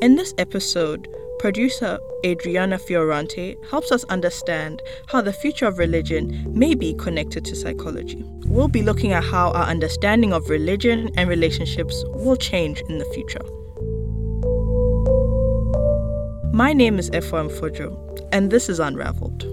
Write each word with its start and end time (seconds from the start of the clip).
In 0.00 0.14
this 0.14 0.32
episode, 0.38 1.08
producer 1.40 1.98
Adriana 2.24 2.78
Fiorante 2.78 3.56
helps 3.68 3.90
us 3.90 4.04
understand 4.04 4.80
how 5.08 5.20
the 5.20 5.32
future 5.32 5.66
of 5.66 5.78
religion 5.78 6.46
may 6.48 6.74
be 6.74 6.94
connected 6.94 7.44
to 7.46 7.56
psychology. 7.56 8.22
We'll 8.46 8.68
be 8.68 8.82
looking 8.82 9.12
at 9.12 9.24
how 9.24 9.50
our 9.52 9.64
understanding 9.64 10.32
of 10.32 10.48
religion 10.50 11.10
and 11.16 11.28
relationships 11.28 12.04
will 12.08 12.36
change 12.36 12.80
in 12.88 12.98
the 12.98 13.04
future. 13.06 13.42
My 16.52 16.72
name 16.72 16.98
is 16.98 17.10
Efo 17.10 17.48
Fojo, 17.50 18.28
and 18.32 18.50
this 18.50 18.68
is 18.68 18.80
Unraveled. 18.80 19.47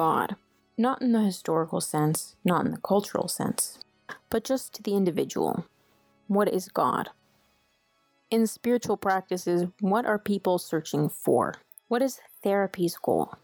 God? 0.00 0.36
Not 0.78 1.02
in 1.02 1.12
the 1.12 1.20
historical 1.20 1.82
sense, 1.82 2.34
not 2.42 2.64
in 2.64 2.70
the 2.70 2.78
cultural 2.78 3.28
sense, 3.28 3.78
but 4.30 4.44
just 4.44 4.72
to 4.72 4.82
the 4.82 4.94
individual. 4.94 5.66
What 6.26 6.48
is 6.48 6.68
God? 6.68 7.10
In 8.30 8.46
spiritual 8.46 8.96
practices, 8.96 9.66
what 9.78 10.06
are 10.06 10.18
people 10.18 10.56
searching 10.56 11.10
for? 11.10 11.56
What 11.88 12.00
is 12.00 12.18
therapy's 12.42 12.96
goal? 12.96 13.34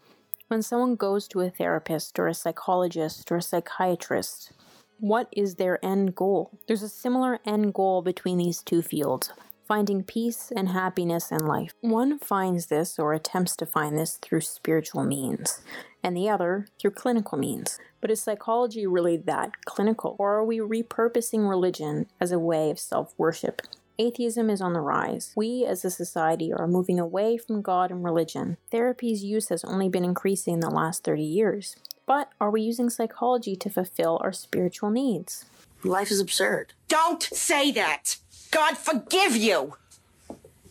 When 0.47 0.63
someone 0.63 0.95
goes 0.95 1.27
to 1.27 1.41
a 1.41 1.51
therapist 1.51 2.17
or 2.17 2.27
a 2.27 2.33
psychologist 2.33 3.31
or 3.31 3.37
a 3.37 3.41
psychiatrist, 3.43 4.51
what 4.99 5.27
is 5.31 5.55
their 5.55 5.77
end 5.85 6.15
goal? 6.15 6.49
There's 6.67 6.81
a 6.81 6.89
similar 6.89 7.37
end 7.45 7.75
goal 7.75 8.01
between 8.01 8.39
these 8.39 8.63
two 8.63 8.81
fields 8.81 9.31
finding 9.67 10.03
peace 10.03 10.51
and 10.55 10.69
happiness 10.69 11.31
in 11.31 11.45
life. 11.45 11.73
One 11.81 12.19
finds 12.19 12.67
this 12.67 12.97
or 12.97 13.13
attempts 13.13 13.55
to 13.57 13.65
find 13.65 13.97
this 13.97 14.17
through 14.21 14.41
spiritual 14.41 15.03
means, 15.03 15.61
and 16.03 16.15
the 16.15 16.29
other 16.29 16.67
through 16.79 16.91
clinical 16.91 17.37
means. 17.37 17.77
But 17.99 18.11
is 18.11 18.21
psychology 18.21 18.87
really 18.87 19.17
that 19.17 19.65
clinical? 19.65 20.15
Or 20.17 20.35
are 20.35 20.45
we 20.45 20.59
repurposing 20.59 21.49
religion 21.49 22.07
as 22.21 22.31
a 22.31 22.39
way 22.39 22.69
of 22.71 22.79
self 22.79 23.13
worship? 23.17 23.61
Atheism 23.99 24.51
is 24.51 24.61
on 24.61 24.73
the 24.73 24.79
rise. 24.79 25.33
We 25.35 25.65
as 25.65 25.83
a 25.83 25.89
society 25.89 26.53
are 26.53 26.67
moving 26.67 26.99
away 26.99 27.37
from 27.37 27.63
God 27.63 27.89
and 27.89 28.03
religion. 28.03 28.57
Therapy's 28.71 29.23
use 29.23 29.49
has 29.49 29.63
only 29.63 29.89
been 29.89 30.05
increasing 30.05 30.55
in 30.55 30.59
the 30.59 30.69
last 30.69 31.03
30 31.03 31.23
years. 31.23 31.75
But 32.05 32.29
are 32.39 32.51
we 32.51 32.61
using 32.61 32.91
psychology 32.91 33.55
to 33.55 33.69
fulfill 33.71 34.19
our 34.23 34.31
spiritual 34.31 34.91
needs? 34.91 35.45
Life 35.87 36.11
is 36.11 36.19
absurd. 36.19 36.73
Don't 36.89 37.23
say 37.23 37.71
that! 37.71 38.17
God 38.51 38.77
forgive 38.77 39.37
you! 39.37 39.77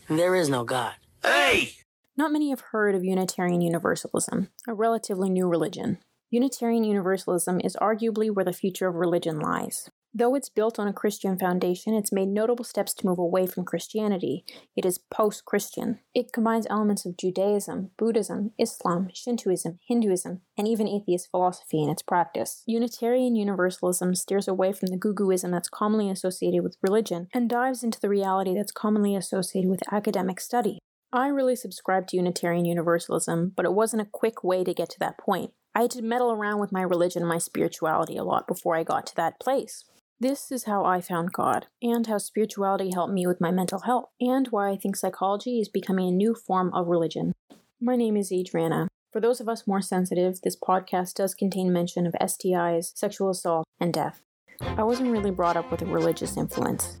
There 0.07 0.35
is 0.35 0.47
no 0.47 0.63
God. 0.63 0.93
Hey! 1.23 1.71
Not 2.15 2.31
many 2.31 2.51
have 2.51 2.61
heard 2.71 2.93
of 2.93 3.03
Unitarian 3.03 3.61
Universalism, 3.61 4.49
a 4.67 4.75
relatively 4.75 5.31
new 5.31 5.47
religion. 5.47 5.97
Unitarian 6.29 6.83
Universalism 6.83 7.59
is 7.63 7.75
arguably 7.77 8.29
where 8.29 8.45
the 8.45 8.53
future 8.53 8.87
of 8.87 8.93
religion 8.93 9.39
lies. 9.39 9.89
Though 10.17 10.33
it's 10.33 10.49
built 10.49 10.79
on 10.79 10.87
a 10.87 10.93
Christian 10.93 11.37
foundation, 11.37 11.93
it's 11.93 12.11
made 12.11 12.29
notable 12.29 12.65
steps 12.65 12.91
to 12.95 13.05
move 13.05 13.19
away 13.19 13.45
from 13.45 13.65
Christianity. 13.65 14.45
It 14.75 14.83
is 14.83 14.97
post 14.97 15.45
Christian. 15.45 15.99
It 16.15 16.33
combines 16.33 16.65
elements 16.71 17.05
of 17.05 17.17
Judaism, 17.17 17.91
Buddhism, 17.99 18.49
Islam, 18.57 19.09
Shintoism, 19.13 19.77
Hinduism, 19.87 20.41
and 20.57 20.67
even 20.67 20.87
atheist 20.87 21.29
philosophy 21.29 21.83
in 21.83 21.91
its 21.91 22.01
practice. 22.01 22.63
Unitarian 22.65 23.35
Universalism 23.35 24.15
steers 24.15 24.47
away 24.47 24.73
from 24.73 24.87
the 24.87 24.97
Guguism 24.97 25.51
that's 25.51 25.69
commonly 25.69 26.09
associated 26.09 26.63
with 26.63 26.77
religion 26.81 27.27
and 27.31 27.47
dives 27.47 27.83
into 27.83 27.99
the 27.99 28.09
reality 28.09 28.55
that's 28.55 28.71
commonly 28.71 29.15
associated 29.15 29.69
with 29.69 29.93
academic 29.93 30.39
study. 30.39 30.79
I 31.13 31.27
really 31.27 31.55
subscribe 31.55 32.07
to 32.07 32.17
Unitarian 32.17 32.65
Universalism, 32.65 33.53
but 33.55 33.65
it 33.65 33.73
wasn't 33.73 34.01
a 34.01 34.09
quick 34.11 34.43
way 34.43 34.63
to 34.63 34.73
get 34.73 34.89
to 34.89 34.99
that 34.99 35.19
point. 35.19 35.51
I 35.75 35.81
had 35.81 35.91
to 35.91 36.01
meddle 36.01 36.31
around 36.31 36.59
with 36.59 36.71
my 36.71 36.81
religion 36.81 37.21
and 37.21 37.29
my 37.29 37.37
spirituality 37.37 38.17
a 38.17 38.23
lot 38.23 38.47
before 38.47 38.75
I 38.75 38.81
got 38.81 39.05
to 39.05 39.15
that 39.17 39.39
place. 39.39 39.83
This 40.19 40.51
is 40.51 40.63
how 40.63 40.83
I 40.83 40.99
found 40.99 41.31
God, 41.31 41.67
and 41.79 42.07
how 42.07 42.17
spirituality 42.17 42.89
helped 42.91 43.13
me 43.13 43.27
with 43.27 43.39
my 43.39 43.51
mental 43.51 43.81
health, 43.81 44.09
and 44.19 44.47
why 44.47 44.71
I 44.71 44.75
think 44.75 44.95
psychology 44.95 45.59
is 45.59 45.69
becoming 45.69 46.07
a 46.07 46.11
new 46.11 46.33
form 46.33 46.73
of 46.73 46.87
religion. 46.87 47.33
My 47.79 47.95
name 47.95 48.17
is 48.17 48.31
Adriana. 48.31 48.87
For 49.13 49.21
those 49.21 49.39
of 49.39 49.47
us 49.47 49.67
more 49.67 49.79
sensitive, 49.79 50.41
this 50.41 50.55
podcast 50.55 51.13
does 51.13 51.35
contain 51.35 51.71
mention 51.71 52.07
of 52.07 52.15
STIs, 52.19 52.97
sexual 52.97 53.29
assault, 53.29 53.67
and 53.79 53.93
death. 53.93 54.23
I 54.59 54.81
wasn't 54.81 55.11
really 55.11 55.29
brought 55.29 55.55
up 55.55 55.69
with 55.69 55.83
a 55.83 55.85
religious 55.85 56.35
influence, 56.35 56.97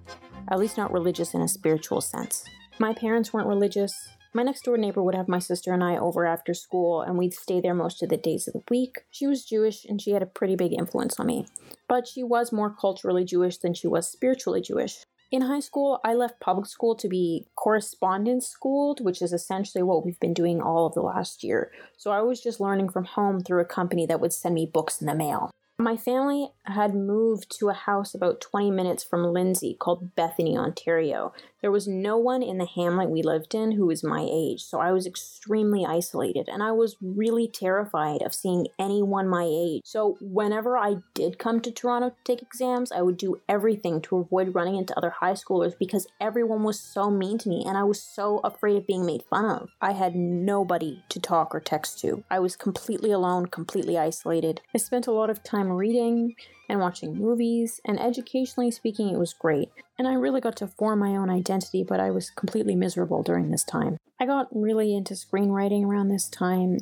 at 0.51 0.59
least 0.59 0.77
not 0.77 0.93
religious 0.93 1.33
in 1.33 1.41
a 1.41 1.47
spiritual 1.47 2.01
sense. 2.01 2.45
My 2.77 2.93
parents 2.93 3.33
weren't 3.33 3.47
religious, 3.47 4.09
my 4.37 4.43
next 4.43 4.65
door 4.65 4.77
neighbor 4.77 5.01
would 5.01 5.15
have 5.15 5.27
my 5.27 5.39
sister 5.39 5.73
and 5.73 5.83
I 5.83 5.97
over 5.97 6.27
after 6.27 6.53
school, 6.53 7.01
and 7.01 7.17
we'd 7.17 7.33
stay 7.33 7.59
there 7.59 7.73
most 7.73 8.03
of 8.03 8.09
the 8.09 8.17
days 8.17 8.47
of 8.47 8.53
the 8.53 8.61
week. 8.69 8.99
She 9.09 9.25
was 9.25 9.43
Jewish, 9.43 9.83
and 9.83 9.99
she 9.99 10.11
had 10.11 10.21
a 10.21 10.27
pretty 10.27 10.55
big 10.55 10.73
influence 10.73 11.19
on 11.19 11.25
me. 11.25 11.47
But 11.87 12.07
she 12.07 12.21
was 12.21 12.51
more 12.51 12.69
culturally 12.69 13.25
Jewish 13.25 13.57
than 13.57 13.73
she 13.73 13.87
was 13.87 14.07
spiritually 14.07 14.61
Jewish. 14.61 15.03
In 15.31 15.41
high 15.41 15.59
school, 15.59 15.99
I 16.05 16.13
left 16.13 16.39
public 16.39 16.67
school 16.67 16.95
to 16.97 17.09
be 17.09 17.47
correspondence 17.55 18.47
schooled, 18.47 19.03
which 19.03 19.23
is 19.23 19.33
essentially 19.33 19.81
what 19.81 20.05
we've 20.05 20.19
been 20.19 20.35
doing 20.35 20.61
all 20.61 20.85
of 20.85 20.93
the 20.93 21.01
last 21.01 21.43
year. 21.43 21.71
So 21.97 22.11
I 22.11 22.21
was 22.21 22.39
just 22.39 22.59
learning 22.59 22.89
from 22.89 23.05
home 23.05 23.41
through 23.41 23.61
a 23.61 23.65
company 23.65 24.05
that 24.05 24.21
would 24.21 24.33
send 24.33 24.53
me 24.53 24.69
books 24.71 25.01
in 25.01 25.07
the 25.07 25.15
mail. 25.15 25.49
My 25.79 25.95
family 25.95 26.49
had 26.63 26.95
moved 26.95 27.55
to 27.59 27.69
a 27.69 27.73
house 27.73 28.15
about 28.15 28.41
20 28.41 28.71
minutes 28.71 29.03
from 29.03 29.23
Lindsay 29.23 29.77
called 29.79 30.15
Bethany, 30.15 30.57
Ontario. 30.57 31.33
There 31.61 31.71
was 31.71 31.87
no 31.87 32.17
one 32.17 32.41
in 32.41 32.57
the 32.57 32.65
hamlet 32.65 33.09
we 33.09 33.21
lived 33.21 33.53
in 33.53 33.71
who 33.71 33.85
was 33.87 34.03
my 34.03 34.27
age, 34.31 34.63
so 34.63 34.79
I 34.79 34.91
was 34.91 35.05
extremely 35.05 35.85
isolated 35.85 36.49
and 36.49 36.63
I 36.63 36.71
was 36.71 36.97
really 37.01 37.47
terrified 37.47 38.21
of 38.21 38.33
seeing 38.33 38.67
anyone 38.79 39.27
my 39.27 39.43
age. 39.43 39.81
So, 39.83 40.17
whenever 40.21 40.77
I 40.77 40.97
did 41.13 41.39
come 41.39 41.61
to 41.61 41.71
Toronto 41.71 42.09
to 42.09 42.15
take 42.23 42.41
exams, 42.41 42.91
I 42.91 43.01
would 43.01 43.17
do 43.17 43.41
everything 43.47 44.01
to 44.01 44.17
avoid 44.17 44.55
running 44.55 44.77
into 44.77 44.97
other 44.97 45.09
high 45.09 45.33
schoolers 45.33 45.77
because 45.77 46.07
everyone 46.19 46.63
was 46.63 46.79
so 46.79 47.11
mean 47.11 47.37
to 47.39 47.49
me 47.49 47.63
and 47.67 47.77
I 47.77 47.83
was 47.83 48.01
so 48.01 48.39
afraid 48.43 48.77
of 48.77 48.87
being 48.87 49.05
made 49.05 49.23
fun 49.23 49.45
of. 49.45 49.69
I 49.81 49.93
had 49.93 50.15
nobody 50.15 51.03
to 51.09 51.19
talk 51.19 51.53
or 51.53 51.59
text 51.59 51.99
to. 51.99 52.23
I 52.29 52.39
was 52.39 52.55
completely 52.55 53.11
alone, 53.11 53.47
completely 53.47 53.97
isolated. 53.97 54.61
I 54.73 54.77
spent 54.77 55.07
a 55.07 55.11
lot 55.11 55.29
of 55.29 55.43
time 55.43 55.66
reading 55.71 56.35
and 56.69 56.79
watching 56.79 57.15
movies, 57.15 57.79
and 57.85 57.99
educationally 57.99 58.71
speaking, 58.71 59.09
it 59.09 59.17
was 59.17 59.33
great. 59.33 59.69
And 59.97 60.07
I 60.07 60.13
really 60.13 60.41
got 60.41 60.55
to 60.57 60.67
form 60.67 60.99
my 60.99 61.15
own 61.15 61.29
identity, 61.29 61.83
but 61.83 61.99
I 61.99 62.11
was 62.11 62.29
completely 62.29 62.75
miserable 62.75 63.23
during 63.23 63.51
this 63.51 63.63
time. 63.63 63.97
I 64.19 64.25
got 64.25 64.47
really 64.51 64.95
into 64.95 65.13
screenwriting 65.13 65.85
around 65.85 66.09
this 66.09 66.27
time, 66.27 66.77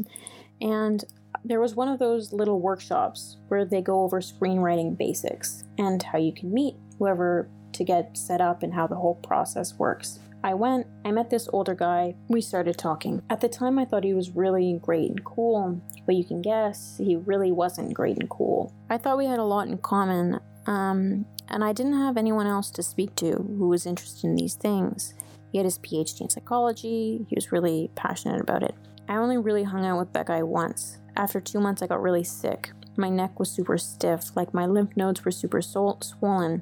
and 0.62 1.03
there 1.44 1.59
was 1.59 1.75
one 1.75 1.88
of 1.88 2.00
those 2.00 2.34
little 2.34 2.59
workshops 2.59 3.38
where 3.50 3.66
they 3.66 3.81
go 3.81 4.01
over 4.01 4.22
screenwriting 4.22 4.97
basics 4.97 5.63
and 5.78 6.02
how 6.02 6.17
you 6.17 6.34
can 6.34 6.53
meet 6.53 6.75
whoever 6.97 7.47
to 7.73 7.84
get 7.84 8.17
set 8.17 8.41
up 8.41 8.63
and 8.63 8.73
how 8.73 8.88
the 8.88 8.96
whole 8.96 9.16
process 9.16 9.78
works. 9.78 10.19
I 10.45 10.53
went, 10.53 10.85
I 11.03 11.09
met 11.09 11.31
this 11.31 11.50
older 11.51 11.73
guy, 11.73 12.13
we 12.28 12.39
started 12.39 12.78
talking. 12.78 13.23
At 13.31 13.41
the 13.41 13.50
time, 13.50 13.79
I 13.79 13.85
thought 13.85 14.03
he 14.03 14.13
was 14.13 14.35
really 14.35 14.79
great 14.79 15.09
and 15.09 15.25
cool, 15.25 15.81
but 16.06 16.13
you 16.13 16.23
can 16.23 16.44
guess 16.44 17.01
he 17.03 17.16
really 17.16 17.51
wasn't 17.51 17.95
great 17.95 18.19
and 18.19 18.29
cool. 18.29 18.72
I 18.88 19.00
thought 19.00 19.17
we 19.17 19.25
had 19.25 19.39
a 19.39 19.44
lot 19.44 19.67
in 19.67 19.79
common, 19.79 20.39
um, 20.67 21.25
and 21.47 21.63
I 21.63 21.73
didn't 21.73 21.97
have 21.97 22.16
anyone 22.16 22.45
else 22.45 22.69
to 22.72 22.84
speak 22.84 23.16
to 23.16 23.31
who 23.31 23.69
was 23.69 23.88
interested 23.88 24.28
in 24.28 24.35
these 24.35 24.53
things. 24.53 25.16
He 25.51 25.57
had 25.57 25.66
his 25.66 25.79
PhD 25.79 26.22
in 26.22 26.29
psychology, 26.29 27.25
he 27.28 27.34
was 27.35 27.51
really 27.51 27.89
passionate 27.95 28.39
about 28.39 28.61
it. 28.61 28.75
I 29.09 29.16
only 29.16 29.39
really 29.39 29.63
hung 29.63 29.84
out 29.84 29.97
with 29.97 30.13
that 30.13 30.28
guy 30.28 30.44
once. 30.44 31.00
After 31.17 31.41
two 31.41 31.59
months, 31.59 31.81
I 31.81 31.88
got 31.88 32.03
really 32.03 32.23
sick. 32.23 32.72
My 32.97 33.09
neck 33.09 33.39
was 33.39 33.50
super 33.50 33.79
stiff, 33.79 34.35
like 34.35 34.53
my 34.53 34.67
lymph 34.67 34.95
nodes 34.95 35.25
were 35.25 35.31
super 35.31 35.63
swollen. 35.63 36.61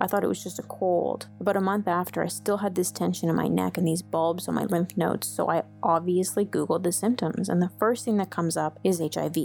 I 0.00 0.06
thought 0.06 0.24
it 0.24 0.28
was 0.28 0.42
just 0.42 0.58
a 0.58 0.62
cold. 0.64 1.28
About 1.40 1.56
a 1.56 1.60
month 1.60 1.88
after, 1.88 2.22
I 2.22 2.28
still 2.28 2.58
had 2.58 2.74
this 2.74 2.90
tension 2.90 3.28
in 3.28 3.36
my 3.36 3.48
neck 3.48 3.78
and 3.78 3.86
these 3.86 4.02
bulbs 4.02 4.48
on 4.48 4.54
my 4.54 4.64
lymph 4.64 4.96
nodes, 4.96 5.26
so 5.26 5.50
I 5.50 5.62
obviously 5.82 6.44
Googled 6.44 6.84
the 6.84 6.92
symptoms, 6.92 7.48
and 7.48 7.60
the 7.60 7.72
first 7.78 8.04
thing 8.04 8.16
that 8.18 8.30
comes 8.30 8.56
up 8.56 8.78
is 8.84 9.00
HIV. 9.00 9.36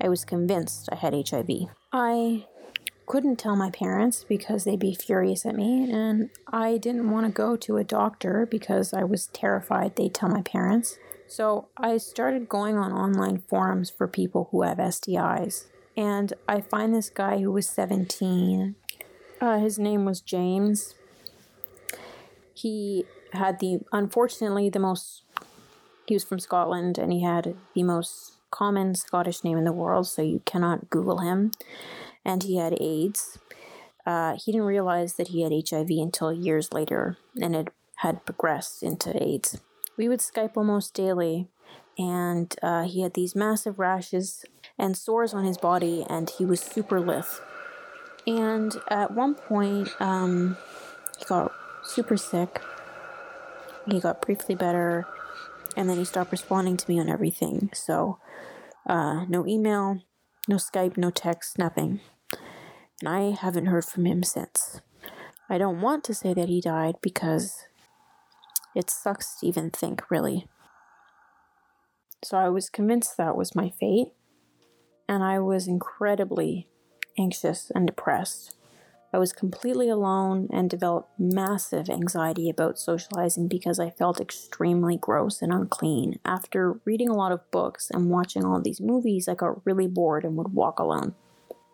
I 0.00 0.08
was 0.08 0.24
convinced 0.24 0.88
I 0.92 0.96
had 0.96 1.14
HIV. 1.14 1.48
I 1.92 2.46
couldn't 3.06 3.36
tell 3.36 3.56
my 3.56 3.70
parents 3.70 4.24
because 4.28 4.64
they'd 4.64 4.78
be 4.78 4.94
furious 4.94 5.46
at 5.46 5.54
me, 5.54 5.90
and 5.90 6.30
I 6.48 6.78
didn't 6.78 7.10
want 7.10 7.26
to 7.26 7.32
go 7.32 7.56
to 7.56 7.76
a 7.76 7.84
doctor 7.84 8.46
because 8.50 8.92
I 8.92 9.04
was 9.04 9.28
terrified 9.28 9.96
they'd 9.96 10.14
tell 10.14 10.28
my 10.28 10.42
parents. 10.42 10.98
So 11.26 11.68
I 11.76 11.96
started 11.96 12.48
going 12.48 12.76
on 12.76 12.92
online 12.92 13.42
forums 13.48 13.90
for 13.90 14.06
people 14.06 14.48
who 14.50 14.62
have 14.62 14.78
STIs. 14.78 15.66
And 15.96 16.32
I 16.48 16.60
find 16.60 16.94
this 16.94 17.10
guy 17.10 17.38
who 17.38 17.52
was 17.52 17.68
17 17.68 18.76
uh, 19.42 19.58
his 19.58 19.78
name 19.78 20.04
was 20.04 20.20
James. 20.20 20.94
He 22.54 23.04
had 23.32 23.58
the, 23.58 23.80
unfortunately, 23.92 24.70
the 24.70 24.78
most, 24.78 25.22
he 26.06 26.14
was 26.14 26.22
from 26.22 26.38
Scotland 26.38 26.96
and 26.96 27.12
he 27.12 27.22
had 27.22 27.56
the 27.74 27.82
most 27.82 28.34
common 28.52 28.94
Scottish 28.94 29.42
name 29.42 29.58
in 29.58 29.64
the 29.64 29.72
world, 29.72 30.06
so 30.06 30.22
you 30.22 30.40
cannot 30.44 30.90
Google 30.90 31.18
him. 31.18 31.50
And 32.24 32.44
he 32.44 32.56
had 32.56 32.80
AIDS. 32.80 33.38
Uh, 34.06 34.36
he 34.36 34.52
didn't 34.52 34.66
realize 34.66 35.14
that 35.14 35.28
he 35.28 35.42
had 35.42 35.52
HIV 35.52 35.88
until 35.90 36.32
years 36.32 36.72
later 36.72 37.16
and 37.40 37.56
it 37.56 37.68
had 37.96 38.24
progressed 38.24 38.82
into 38.84 39.20
AIDS. 39.20 39.60
We 39.96 40.08
would 40.08 40.20
Skype 40.20 40.56
almost 40.56 40.94
daily, 40.94 41.48
and 41.98 42.54
uh, 42.62 42.84
he 42.84 43.02
had 43.02 43.14
these 43.14 43.34
massive 43.34 43.78
rashes 43.78 44.44
and 44.78 44.96
sores 44.96 45.34
on 45.34 45.44
his 45.44 45.58
body, 45.58 46.04
and 46.08 46.30
he 46.30 46.44
was 46.44 46.60
super 46.60 46.98
lithe. 47.00 47.26
And 48.26 48.76
at 48.88 49.12
one 49.12 49.34
point, 49.34 49.94
um, 50.00 50.56
he 51.18 51.24
got 51.24 51.52
super 51.82 52.16
sick. 52.16 52.60
He 53.90 54.00
got 54.00 54.22
briefly 54.22 54.54
better, 54.54 55.06
and 55.76 55.88
then 55.88 55.96
he 55.96 56.04
stopped 56.04 56.30
responding 56.30 56.76
to 56.76 56.88
me 56.88 57.00
on 57.00 57.08
everything. 57.08 57.70
So, 57.74 58.18
uh, 58.88 59.24
no 59.24 59.46
email, 59.46 60.02
no 60.46 60.56
Skype, 60.56 60.96
no 60.96 61.10
text, 61.10 61.58
nothing. 61.58 62.00
And 63.00 63.08
I 63.08 63.30
haven't 63.30 63.66
heard 63.66 63.84
from 63.84 64.06
him 64.06 64.22
since. 64.22 64.80
I 65.48 65.58
don't 65.58 65.80
want 65.80 66.04
to 66.04 66.14
say 66.14 66.32
that 66.34 66.48
he 66.48 66.60
died 66.60 66.94
because 67.02 67.66
it 68.76 68.88
sucks 68.88 69.40
to 69.40 69.46
even 69.46 69.70
think, 69.70 70.08
really. 70.10 70.46
So 72.24 72.38
I 72.38 72.48
was 72.48 72.70
convinced 72.70 73.16
that 73.16 73.36
was 73.36 73.56
my 73.56 73.70
fate, 73.80 74.12
and 75.08 75.24
I 75.24 75.40
was 75.40 75.66
incredibly 75.66 76.68
anxious 77.18 77.70
and 77.74 77.86
depressed. 77.86 78.56
I 79.14 79.18
was 79.18 79.32
completely 79.34 79.90
alone 79.90 80.48
and 80.50 80.70
developed 80.70 81.10
massive 81.18 81.90
anxiety 81.90 82.48
about 82.48 82.78
socializing 82.78 83.46
because 83.46 83.78
I 83.78 83.90
felt 83.90 84.20
extremely 84.20 84.96
gross 84.96 85.42
and 85.42 85.52
unclean. 85.52 86.18
After 86.24 86.80
reading 86.86 87.10
a 87.10 87.16
lot 87.16 87.30
of 87.30 87.50
books 87.50 87.90
and 87.90 88.08
watching 88.08 88.44
all 88.44 88.60
these 88.62 88.80
movies, 88.80 89.28
I 89.28 89.34
got 89.34 89.66
really 89.66 89.86
bored 89.86 90.24
and 90.24 90.36
would 90.36 90.54
walk 90.54 90.78
alone. 90.78 91.14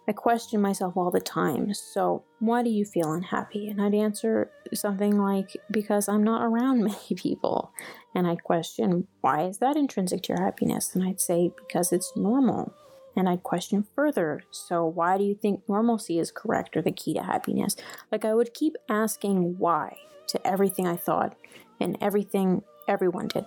I 0.08 0.12
questioned 0.12 0.62
myself 0.62 0.96
all 0.96 1.10
the 1.10 1.20
time. 1.20 1.74
So, 1.74 2.24
why 2.38 2.62
do 2.62 2.70
you 2.70 2.86
feel 2.86 3.12
unhappy? 3.12 3.68
And 3.68 3.80
I'd 3.80 3.94
answer 3.94 4.50
something 4.72 5.18
like, 5.18 5.54
because 5.70 6.08
I'm 6.08 6.24
not 6.24 6.42
around 6.42 6.78
many 6.82 7.14
people. 7.14 7.72
And 8.14 8.26
I'd 8.26 8.42
question, 8.42 9.06
why 9.20 9.44
is 9.44 9.58
that 9.58 9.76
intrinsic 9.76 10.22
to 10.22 10.32
your 10.32 10.42
happiness? 10.42 10.94
And 10.94 11.04
I'd 11.04 11.20
say, 11.20 11.52
because 11.56 11.92
it's 11.92 12.10
normal. 12.16 12.72
And 13.18 13.28
I'd 13.28 13.42
question 13.42 13.84
further, 13.96 14.44
so 14.52 14.86
why 14.86 15.18
do 15.18 15.24
you 15.24 15.34
think 15.34 15.68
normalcy 15.68 16.20
is 16.20 16.30
correct 16.30 16.76
or 16.76 16.82
the 16.82 16.92
key 16.92 17.14
to 17.14 17.22
happiness? 17.24 17.74
Like 18.12 18.24
I 18.24 18.32
would 18.32 18.54
keep 18.54 18.76
asking 18.88 19.58
why 19.58 19.96
to 20.28 20.46
everything 20.46 20.86
I 20.86 20.94
thought 20.94 21.36
and 21.80 21.98
everything 22.00 22.62
everyone 22.86 23.26
did. 23.26 23.44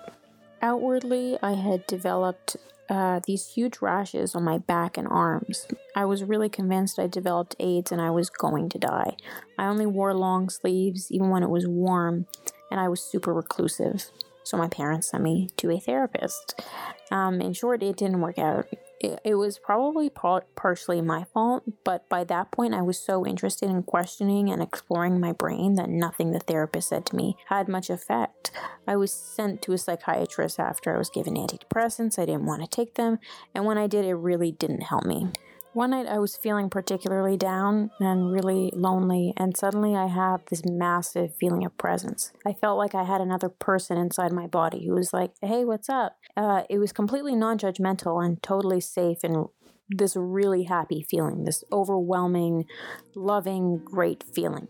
Outwardly, 0.62 1.38
I 1.42 1.54
had 1.54 1.88
developed 1.88 2.58
uh, 2.90 3.22
these 3.26 3.54
huge 3.54 3.82
rashes 3.82 4.36
on 4.36 4.44
my 4.44 4.58
back 4.58 4.98
and 4.98 5.08
arms. 5.08 5.66
I 5.96 6.04
was 6.04 6.26
really 6.26 6.50
convinced 6.50 7.00
I 7.00 7.08
developed 7.08 7.56
AIDS 7.58 7.94
and 7.94 8.02
I 8.02 8.10
was 8.10 8.30
going 8.30 8.68
to 8.70 8.78
die. 8.78 9.16
I 9.58 9.68
only 9.68 9.86
wore 9.86 10.14
long 10.14 10.50
sleeves 10.50 11.10
even 11.10 11.30
when 11.30 11.44
it 11.44 11.50
was 11.50 11.66
warm, 11.66 12.26
and 12.70 12.82
I 12.82 12.90
was 12.90 13.02
super 13.02 13.34
reclusive. 13.34 14.12
So 14.44 14.58
my 14.58 14.68
parents 14.68 15.12
sent 15.12 15.24
me 15.24 15.50
to 15.56 15.72
a 15.72 15.80
therapist. 15.80 16.60
Um, 17.10 17.40
in 17.40 17.54
short, 17.54 17.82
it 17.82 17.96
didn't 17.96 18.20
work 18.20 18.38
out 18.38 18.68
it, 19.04 19.20
it 19.24 19.36
was 19.36 19.58
probably 19.58 20.10
par- 20.10 20.46
partially 20.56 21.02
my 21.02 21.26
fault, 21.34 21.64
but 21.84 22.08
by 22.08 22.24
that 22.26 22.52
point, 22.52 22.76
I 22.76 22.84
was 22.84 23.00
so 23.00 23.26
interested 23.26 23.70
in 23.70 23.84
questioning 23.84 24.50
and 24.50 24.62
exploring 24.62 25.20
my 25.20 25.32
brain 25.32 25.76
that 25.76 25.90
nothing 25.90 26.32
the 26.32 26.40
therapist 26.40 26.90
said 26.90 27.06
to 27.08 27.16
me 27.16 27.36
had 27.48 27.68
much 27.68 27.90
effect. 27.90 28.52
I 28.88 28.96
was 28.96 29.12
sent 29.12 29.62
to 29.64 29.74
a 29.74 29.78
psychiatrist 29.78 30.60
after 30.60 30.94
I 30.94 31.00
was 31.00 31.10
given 31.10 31.34
antidepressants. 31.34 32.20
I 32.20 32.26
didn't 32.26 32.46
want 32.46 32.62
to 32.62 32.68
take 32.68 32.94
them, 32.94 33.18
and 33.56 33.66
when 33.66 33.78
I 33.78 33.88
did, 33.88 34.06
it 34.06 34.14
really 34.14 34.52
didn't 34.52 34.84
help 34.84 35.04
me. 35.06 35.30
One 35.74 35.92
night 35.92 36.06
I 36.06 36.20
was 36.20 36.36
feeling 36.36 36.70
particularly 36.70 37.38
down 37.38 37.92
and 37.98 38.30
really 38.30 38.72
lonely, 38.76 39.34
and 39.38 39.56
suddenly 39.56 39.96
I 39.96 40.08
had 40.08 40.46
this 40.50 40.66
massive 40.66 41.34
feeling 41.36 41.66
of 41.66 41.78
presence. 41.78 42.34
I 42.46 42.52
felt 42.52 42.78
like 42.78 42.94
I 42.94 43.06
had 43.06 43.22
another 43.22 43.48
person 43.48 43.98
inside 43.98 44.34
my 44.34 44.48
body 44.48 44.86
who 44.86 44.94
was 44.96 45.14
like, 45.14 45.32
hey, 45.42 45.64
what's 45.64 45.88
up? 45.88 46.18
Uh, 46.36 46.64
it 46.70 46.78
was 46.78 46.92
completely 46.92 47.38
non 47.38 47.58
judgmental 47.58 48.24
and 48.24 48.44
totally 48.44 48.82
safe 48.82 49.20
and 49.24 49.48
this 49.88 50.18
really 50.18 50.64
happy 50.64 51.06
feeling, 51.10 51.46
this 51.46 51.64
overwhelming, 51.72 52.66
loving, 53.16 53.82
great 53.84 54.26
feeling. 54.34 54.68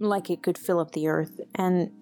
Like 0.00 0.30
it 0.30 0.42
could 0.42 0.58
fill 0.58 0.80
up 0.80 0.92
the 0.92 1.08
earth, 1.08 1.40
and 1.54 1.92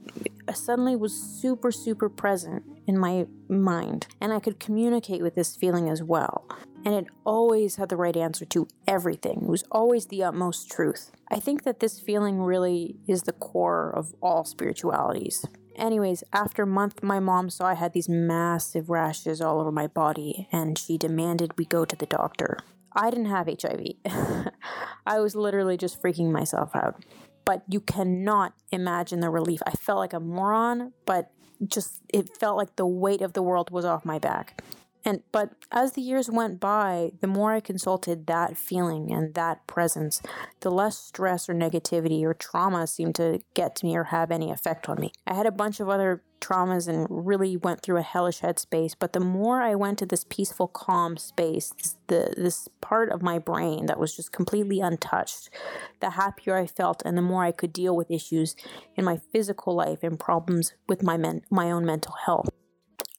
suddenly 0.55 0.97
was 0.97 1.12
super, 1.12 1.71
super 1.71 2.09
present 2.09 2.62
in 2.87 2.97
my 2.97 3.27
mind, 3.49 4.06
and 4.21 4.33
I 4.33 4.41
could 4.41 4.59
communicate 4.59 5.21
with 5.21 5.35
this 5.35 5.56
feeling 5.56 5.89
as 5.91 6.03
well 6.03 6.47
and 6.85 6.95
it 6.95 7.06
always 7.25 7.77
had 7.77 7.89
the 7.89 7.97
right 7.97 8.17
answer 8.17 8.45
to 8.47 8.69
everything. 8.87 9.41
It 9.43 9.49
was 9.49 9.65
always 9.71 10.06
the 10.06 10.23
utmost 10.23 10.71
truth. 10.71 11.11
I 11.31 11.41
think 11.41 11.65
that 11.65 11.81
this 11.81 12.00
feeling 12.00 12.41
really 12.41 12.97
is 13.06 13.23
the 13.23 13.33
core 13.33 13.91
of 13.91 14.15
all 14.23 14.45
spiritualities. 14.45 15.45
Anyways, 15.77 16.25
after 16.33 16.65
a 16.65 16.67
month, 16.67 17.03
my 17.03 17.21
mom 17.21 17.50
saw 17.50 17.67
I 17.67 17.75
had 17.75 17.93
these 17.93 18.09
massive 18.09 18.91
rashes 18.91 19.41
all 19.41 19.61
over 19.61 19.71
my 19.71 19.87
body, 19.87 20.49
and 20.50 20.79
she 20.79 20.99
demanded 20.99 21.56
we 21.56 21.65
go 21.65 21.85
to 21.85 21.95
the 21.95 22.06
doctor. 22.06 22.59
I 22.93 23.11
didn't 23.11 23.27
have 23.27 23.49
HIV. 23.49 23.87
I 25.06 25.21
was 25.21 25.37
literally 25.37 25.77
just 25.77 26.03
freaking 26.03 26.33
myself 26.33 26.75
out. 26.75 27.05
But 27.49 27.62
you 27.67 27.81
cannot 27.81 28.53
imagine 28.73 29.21
the 29.21 29.31
relief. 29.31 29.62
I 29.65 29.71
felt 29.71 29.97
like 29.97 30.12
a 30.12 30.21
moron, 30.21 30.93
but 31.06 31.31
just 31.67 32.03
it 32.12 32.37
felt 32.37 32.59
like 32.59 32.77
the 32.77 32.87
weight 32.87 33.23
of 33.23 33.33
the 33.33 33.41
world 33.41 33.71
was 33.71 33.87
off 33.87 34.05
my 34.05 34.19
back. 34.19 34.62
And 35.09 35.23
but 35.33 35.53
as 35.73 35.93
the 35.93 36.03
years 36.03 36.29
went 36.29 36.61
by, 36.61 37.13
the 37.23 37.27
more 37.27 37.53
I 37.53 37.61
consulted 37.61 38.27
that 38.27 38.59
feeling 38.59 39.11
and 39.11 39.33
that 39.33 39.67
presence, 39.67 40.21
the 40.61 40.71
less 40.71 40.99
stress 40.99 41.49
or 41.49 41.55
negativity 41.55 42.25
or 42.25 42.35
trauma 42.35 42.87
seemed 42.87 43.15
to 43.15 43.41
get 43.55 43.75
to 43.77 43.87
me 43.87 43.97
or 43.97 44.05
have 44.05 44.31
any 44.31 44.51
effect 44.51 44.87
on 44.87 45.01
me. 45.01 45.13
I 45.27 45.33
had 45.33 45.47
a 45.47 45.51
bunch 45.51 45.81
of 45.81 45.89
other 45.89 46.23
traumas 46.43 46.89
and 46.89 47.07
really 47.09 47.57
went 47.57 47.81
through 47.81 47.97
a 47.97 48.03
hellish 48.03 48.41
headspace, 48.41 48.93
but 48.99 49.15
the 49.15 49.21
more 49.21 49.63
I 49.63 49.75
went 49.75 49.99
to 50.01 50.07
this 50.07 50.27
peaceful, 50.29 50.69
calm 50.69 51.17
space, 51.17 51.73
this, 51.79 51.97
the 52.09 52.35
this 52.37 52.69
part 52.83 53.11
of 53.11 53.23
my 53.23 53.39
brain 53.39 53.87
that 53.87 53.99
was 53.99 54.15
just 54.15 54.31
completely 54.31 54.81
untouched, 54.81 55.49
the 56.01 56.11
happier 56.11 56.55
I 56.55 56.67
felt 56.67 57.01
and 57.07 57.17
the 57.17 57.23
more 57.23 57.45
I 57.45 57.53
could 57.53 57.73
deal 57.73 57.97
with 57.97 58.11
issues 58.11 58.55
in 58.95 59.07
my 59.07 59.17
physical 59.33 59.75
life 59.75 60.01
and 60.03 60.21
problems 60.21 60.75
with 60.87 61.03
my 61.03 61.17
men- 61.17 61.47
my 61.51 61.71
own 61.71 61.87
mental 61.87 62.13
health. 62.27 62.51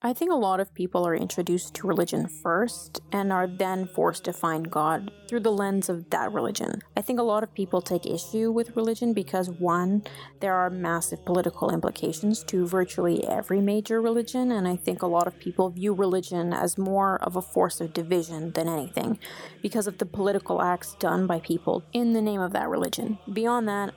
I 0.01 0.13
think 0.13 0.31
a 0.31 0.36
lot 0.36 0.62
of 0.62 0.74
people 0.74 1.06
are 1.06 1.13
introduced 1.13 1.74
to 1.75 1.88
religion 1.88 2.25
first 2.25 3.01
and 3.12 3.34
are 3.34 3.48
then 3.48 3.86
forced 3.86 4.24
to 4.24 4.31
find 4.31 4.72
God 4.72 5.12
through 5.28 5.42
the 5.42 5.51
lens 5.51 5.90
of 5.90 6.10
that 6.12 6.31
religion. 6.31 6.81
I 6.96 7.01
think 7.01 7.19
a 7.19 7.24
lot 7.24 7.44
of 7.44 7.54
people 7.54 7.81
take 7.81 8.06
issue 8.06 8.50
with 8.50 8.78
religion 8.78 9.12
because, 9.12 9.50
one, 9.50 10.04
there 10.40 10.54
are 10.54 10.69
massive 10.69 11.25
political 11.25 11.69
implications 11.69 12.46
to 12.46 12.66
virtually 12.66 13.28
every 13.28 13.60
major 13.60 14.01
religion, 14.01 14.54
and 14.54 14.69
I 14.69 14.78
think 14.78 15.01
a 15.01 15.07
lot 15.07 15.28
of 15.28 15.38
people 15.38 15.69
view 15.69 15.94
religion 15.94 16.54
as 16.54 16.78
more 16.78 17.22
of 17.22 17.36
a 17.36 17.42
force 17.42 17.81
of 17.81 17.92
division 17.92 18.54
than 18.54 18.69
anything 18.69 19.19
because 19.62 19.85
of 19.85 19.97
the 19.97 20.06
political 20.06 20.62
acts 20.62 20.95
done 20.95 21.28
by 21.28 21.42
people 21.42 21.83
in 21.92 22.14
the 22.14 22.21
name 22.21 22.40
of 22.40 22.54
that 22.54 22.69
religion. 22.69 23.18
Beyond 23.33 23.68
that, 23.68 23.94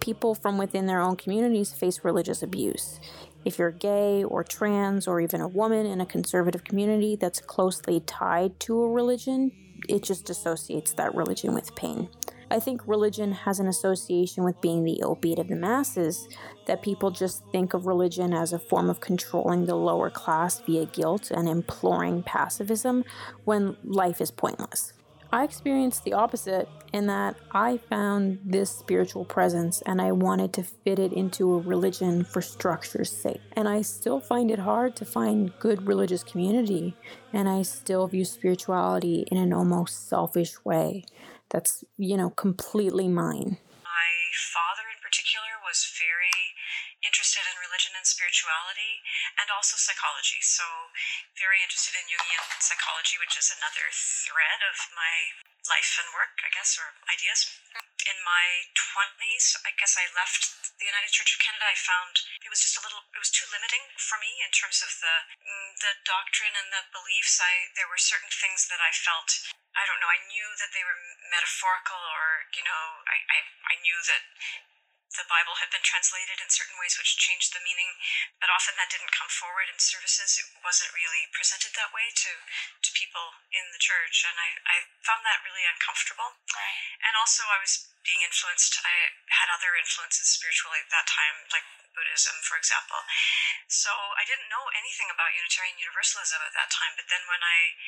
people 0.00 0.34
from 0.34 0.58
within 0.58 0.86
their 0.86 1.00
own 1.00 1.14
communities 1.14 1.72
face 1.72 2.00
religious 2.02 2.42
abuse. 2.42 2.98
If 3.44 3.58
you're 3.58 3.70
gay 3.70 4.24
or 4.24 4.42
trans 4.42 5.06
or 5.06 5.20
even 5.20 5.40
a 5.40 5.48
woman 5.48 5.84
in 5.86 6.00
a 6.00 6.06
conservative 6.06 6.64
community 6.64 7.16
that's 7.16 7.40
closely 7.40 8.00
tied 8.00 8.58
to 8.60 8.82
a 8.82 8.90
religion, 8.90 9.52
it 9.88 10.02
just 10.02 10.30
associates 10.30 10.92
that 10.92 11.14
religion 11.14 11.52
with 11.52 11.74
pain. 11.74 12.08
I 12.50 12.60
think 12.60 12.86
religion 12.86 13.32
has 13.32 13.58
an 13.58 13.68
association 13.68 14.44
with 14.44 14.60
being 14.60 14.84
the 14.84 15.02
opiate 15.02 15.38
of 15.38 15.48
the 15.48 15.56
masses, 15.56 16.28
that 16.66 16.82
people 16.82 17.10
just 17.10 17.42
think 17.52 17.74
of 17.74 17.86
religion 17.86 18.32
as 18.32 18.52
a 18.52 18.58
form 18.58 18.88
of 18.88 19.00
controlling 19.00 19.66
the 19.66 19.74
lower 19.74 20.10
class 20.10 20.60
via 20.60 20.86
guilt 20.86 21.30
and 21.30 21.48
imploring 21.48 22.22
pacifism 22.22 23.04
when 23.44 23.76
life 23.82 24.20
is 24.20 24.30
pointless. 24.30 24.92
I 25.34 25.42
experienced 25.42 26.04
the 26.04 26.12
opposite 26.12 26.68
in 26.92 27.08
that 27.08 27.34
I 27.50 27.78
found 27.90 28.38
this 28.44 28.70
spiritual 28.70 29.24
presence 29.24 29.82
and 29.82 30.00
I 30.00 30.12
wanted 30.12 30.52
to 30.52 30.62
fit 30.62 31.00
it 31.00 31.12
into 31.12 31.54
a 31.54 31.58
religion 31.58 32.22
for 32.22 32.40
structure's 32.40 33.10
sake. 33.10 33.40
And 33.56 33.68
I 33.68 33.82
still 33.82 34.20
find 34.20 34.48
it 34.48 34.60
hard 34.60 34.94
to 34.94 35.04
find 35.04 35.52
good 35.58 35.88
religious 35.88 36.22
community, 36.22 36.96
and 37.32 37.48
I 37.48 37.62
still 37.62 38.06
view 38.06 38.24
spirituality 38.24 39.26
in 39.28 39.36
an 39.36 39.52
almost 39.52 40.08
selfish 40.08 40.64
way 40.64 41.04
that's, 41.48 41.82
you 41.98 42.16
know, 42.16 42.30
completely 42.30 43.08
mine. 43.08 43.58
My 43.82 44.10
father, 44.54 44.86
in 44.86 45.02
particular, 45.02 45.50
was 45.66 45.82
very 45.98 46.23
religion 47.84 48.00
and 48.00 48.08
spirituality 48.08 49.04
and 49.36 49.52
also 49.52 49.76
psychology. 49.76 50.40
So, 50.40 50.64
very 51.36 51.60
interested 51.60 51.92
in 52.00 52.08
Jungian 52.08 52.40
psychology, 52.64 53.20
which 53.20 53.36
is 53.36 53.52
another 53.52 53.92
thread 53.92 54.64
of 54.64 54.76
my 54.96 55.36
life 55.68 56.00
and 56.00 56.08
work, 56.16 56.32
I 56.40 56.48
guess, 56.56 56.80
or 56.80 56.96
ideas. 57.12 57.44
In 58.08 58.16
my 58.24 58.72
20s, 58.72 59.60
I 59.68 59.76
guess 59.76 60.00
I 60.00 60.08
left 60.16 60.72
the 60.80 60.88
United 60.88 61.12
Church 61.12 61.36
of 61.36 61.44
Canada. 61.44 61.68
I 61.68 61.76
found 61.76 62.24
it 62.40 62.48
was 62.48 62.64
just 62.64 62.80
a 62.80 62.84
little, 62.84 63.04
it 63.12 63.20
was 63.20 63.32
too 63.32 63.44
limiting 63.52 63.84
for 64.00 64.16
me 64.16 64.32
in 64.40 64.52
terms 64.56 64.80
of 64.80 64.88
the 65.04 65.16
mm, 65.44 65.70
the 65.84 65.92
doctrine 66.08 66.56
and 66.56 66.72
the 66.72 66.88
beliefs. 66.88 67.36
I 67.40 67.68
there 67.76 67.88
were 67.88 68.00
certain 68.00 68.32
things 68.32 68.64
that 68.72 68.80
I 68.80 68.92
felt 68.96 69.28
I 69.76 69.84
don't 69.84 70.00
know. 70.00 70.08
I 70.08 70.20
knew 70.30 70.48
that 70.60 70.72
they 70.72 70.84
were 70.84 71.00
metaphorical, 71.28 71.98
or 71.98 72.48
you 72.56 72.64
know, 72.64 72.82
I 73.08 73.16
I, 73.28 73.38
I 73.44 73.74
knew 73.84 73.98
that 74.08 74.24
the 75.14 75.26
Bible 75.30 75.54
had 75.62 75.70
been 75.70 75.84
translated 75.86 76.42
in 76.42 76.50
certain 76.50 76.74
ways 76.78 76.98
which 76.98 77.18
changed 77.18 77.54
the 77.54 77.62
meaning, 77.62 77.94
but 78.42 78.50
often 78.50 78.74
that 78.74 78.90
didn't 78.90 79.14
come 79.14 79.30
forward 79.30 79.70
in 79.70 79.78
services. 79.78 80.38
It 80.38 80.48
wasn't 80.66 80.90
really 80.94 81.30
presented 81.30 81.70
that 81.78 81.94
way 81.94 82.10
to, 82.10 82.30
to 82.34 82.90
people 82.98 83.38
in 83.54 83.70
the 83.70 83.82
church, 83.82 84.26
and 84.26 84.34
I, 84.34 84.48
I 84.66 84.76
found 85.06 85.22
that 85.22 85.46
really 85.46 85.62
uncomfortable. 85.66 86.34
Right. 86.50 86.78
And 87.06 87.14
also, 87.14 87.46
I 87.46 87.62
was 87.62 87.94
being 88.02 88.20
influenced, 88.26 88.82
I 88.82 89.14
had 89.30 89.48
other 89.48 89.78
influences 89.78 90.28
spiritually 90.28 90.82
at 90.82 90.90
that 90.90 91.06
time, 91.08 91.46
like 91.54 91.64
Buddhism, 91.94 92.34
for 92.42 92.58
example. 92.58 92.98
So 93.70 93.90
I 94.18 94.26
didn't 94.26 94.50
know 94.50 94.66
anything 94.74 95.08
about 95.08 95.32
Unitarian 95.32 95.78
Universalism 95.78 96.42
at 96.42 96.52
that 96.58 96.68
time, 96.74 96.98
but 96.98 97.06
then 97.06 97.22
when 97.30 97.40
I 97.40 97.78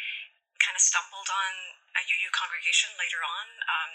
kind 0.63 0.79
of 0.79 0.81
stumbled 0.81 1.29
on 1.29 1.53
a 1.99 2.03
UU 2.07 2.31
congregation 2.33 2.95
later 2.97 3.21
on, 3.21 3.47
um, 3.67 3.93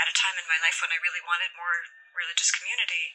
at 0.00 0.10
a 0.10 0.14
time 0.14 0.36
in 0.38 0.46
my 0.50 0.58
life 0.62 0.80
when 0.82 0.92
I 0.92 0.98
really 1.02 1.22
wanted 1.24 1.54
more 1.54 1.86
religious 2.14 2.50
community, 2.50 3.14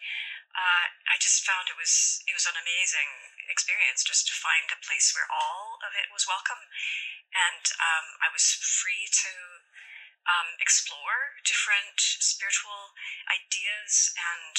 uh, 0.55 0.85
I 1.11 1.15
just 1.21 1.45
found 1.45 1.69
it 1.69 1.77
was 1.77 2.23
it 2.25 2.33
was 2.33 2.49
an 2.49 2.57
amazing 2.57 3.11
experience 3.47 4.01
just 4.03 4.27
to 4.27 4.35
find 4.35 4.65
a 4.69 4.81
place 4.81 5.13
where 5.13 5.29
all 5.29 5.77
of 5.85 5.93
it 5.93 6.09
was 6.09 6.25
welcome, 6.25 6.61
and 7.35 7.65
um, 7.77 8.07
I 8.25 8.29
was 8.33 8.45
free 8.59 9.05
to 9.05 9.33
um, 10.25 10.49
explore 10.59 11.41
different 11.45 11.97
spiritual 11.99 12.93
ideas 13.29 14.13
and 14.17 14.55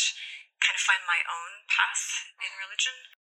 kind 0.63 0.77
of 0.77 0.83
find 0.83 1.03
my 1.07 1.21
own 1.27 1.67
path 1.67 2.33
in 2.39 2.51
religion. 2.59 3.20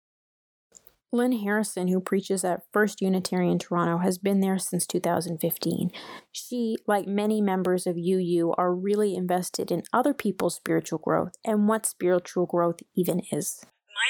Lynn 1.13 1.45
Harrison, 1.45 1.89
who 1.89 2.01
preaches 2.01 2.43
at 2.43 2.65
First 2.73 3.03
Unitarian 3.05 3.59
Toronto, 3.59 3.99
has 3.99 4.17
been 4.17 4.41
there 4.41 4.57
since 4.57 4.87
2015. 4.87 5.93
She, 6.33 6.77
like 6.89 7.07
many 7.07 7.45
members 7.45 7.87
of 7.87 8.01
UU, 8.01 8.57
are 8.57 8.73
really 8.73 9.15
invested 9.15 9.71
in 9.71 9.85
other 9.93 10.15
people's 10.17 10.57
spiritual 10.57 10.99
growth 10.99 11.37
and 11.45 11.69
what 11.69 11.85
spiritual 11.85 12.47
growth 12.47 12.81
even 12.97 13.21
is. 13.29 13.61
My, 13.93 14.09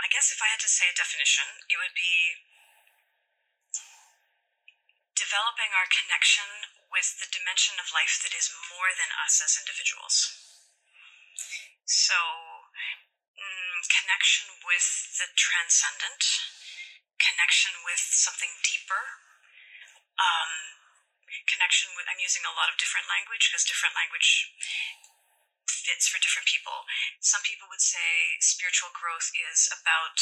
I 0.00 0.08
guess 0.08 0.32
if 0.32 0.40
I 0.40 0.48
had 0.48 0.64
to 0.64 0.72
say 0.72 0.88
a 0.88 0.96
definition, 0.96 1.44
it 1.68 1.76
would 1.76 1.92
be 1.92 2.40
developing 5.12 5.76
our 5.76 5.92
connection 5.92 6.48
with 6.88 7.20
the 7.20 7.28
dimension 7.28 7.76
of 7.76 7.92
life 7.92 8.16
that 8.24 8.32
is 8.32 8.48
more 8.72 8.96
than 8.96 9.12
us 9.20 9.44
as 9.44 9.60
individuals. 9.60 10.32
So, 11.84 12.16
connection 13.88 14.50
with 14.66 14.86
the 15.16 15.28
transcendent, 15.38 16.22
connection 17.16 17.72
with 17.86 18.00
something 18.00 18.50
deeper, 18.60 19.02
um, 20.20 20.52
connection 21.48 21.94
with, 21.96 22.04
I'm 22.10 22.20
using 22.20 22.44
a 22.44 22.56
lot 22.56 22.68
of 22.68 22.76
different 22.76 23.08
language 23.08 23.48
because 23.48 23.64
different 23.64 23.96
language 23.96 24.50
fits 25.68 26.10
for 26.10 26.20
different 26.20 26.50
people. 26.50 26.84
Some 27.24 27.40
people 27.46 27.70
would 27.70 27.82
say 27.82 28.36
spiritual 28.42 28.92
growth 28.92 29.32
is 29.32 29.70
about 29.72 30.18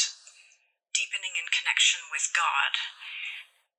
deepening 0.95 1.35
in 1.35 1.47
connection 1.51 2.01
with 2.13 2.31
God. 2.31 2.73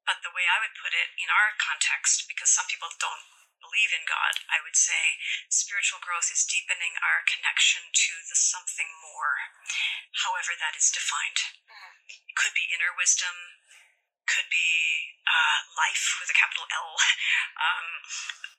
But 0.04 0.24
the 0.24 0.34
way 0.34 0.48
I 0.48 0.60
would 0.64 0.74
put 0.76 0.96
it 0.96 1.14
in 1.20 1.30
our 1.30 1.54
context, 1.60 2.26
because 2.26 2.50
some 2.50 2.66
people 2.66 2.90
don't 2.98 3.39
believe 3.70 3.94
in 3.94 4.02
God, 4.02 4.34
I 4.50 4.58
would 4.66 4.74
say 4.74 5.14
spiritual 5.46 6.02
growth 6.02 6.26
is 6.34 6.42
deepening 6.42 6.98
our 6.98 7.22
connection 7.22 7.86
to 7.86 8.12
the 8.26 8.34
something 8.34 8.90
more, 8.98 9.54
however 10.26 10.58
that 10.58 10.74
is 10.74 10.90
defined. 10.90 11.38
It 12.26 12.34
could 12.34 12.50
be 12.50 12.66
inner 12.74 12.90
wisdom, 12.98 13.62
could 14.26 14.50
be 14.50 15.14
uh, 15.22 15.58
life 15.78 16.18
with 16.18 16.34
a 16.34 16.36
capital 16.36 16.66
L, 16.66 16.98
um, 17.70 17.86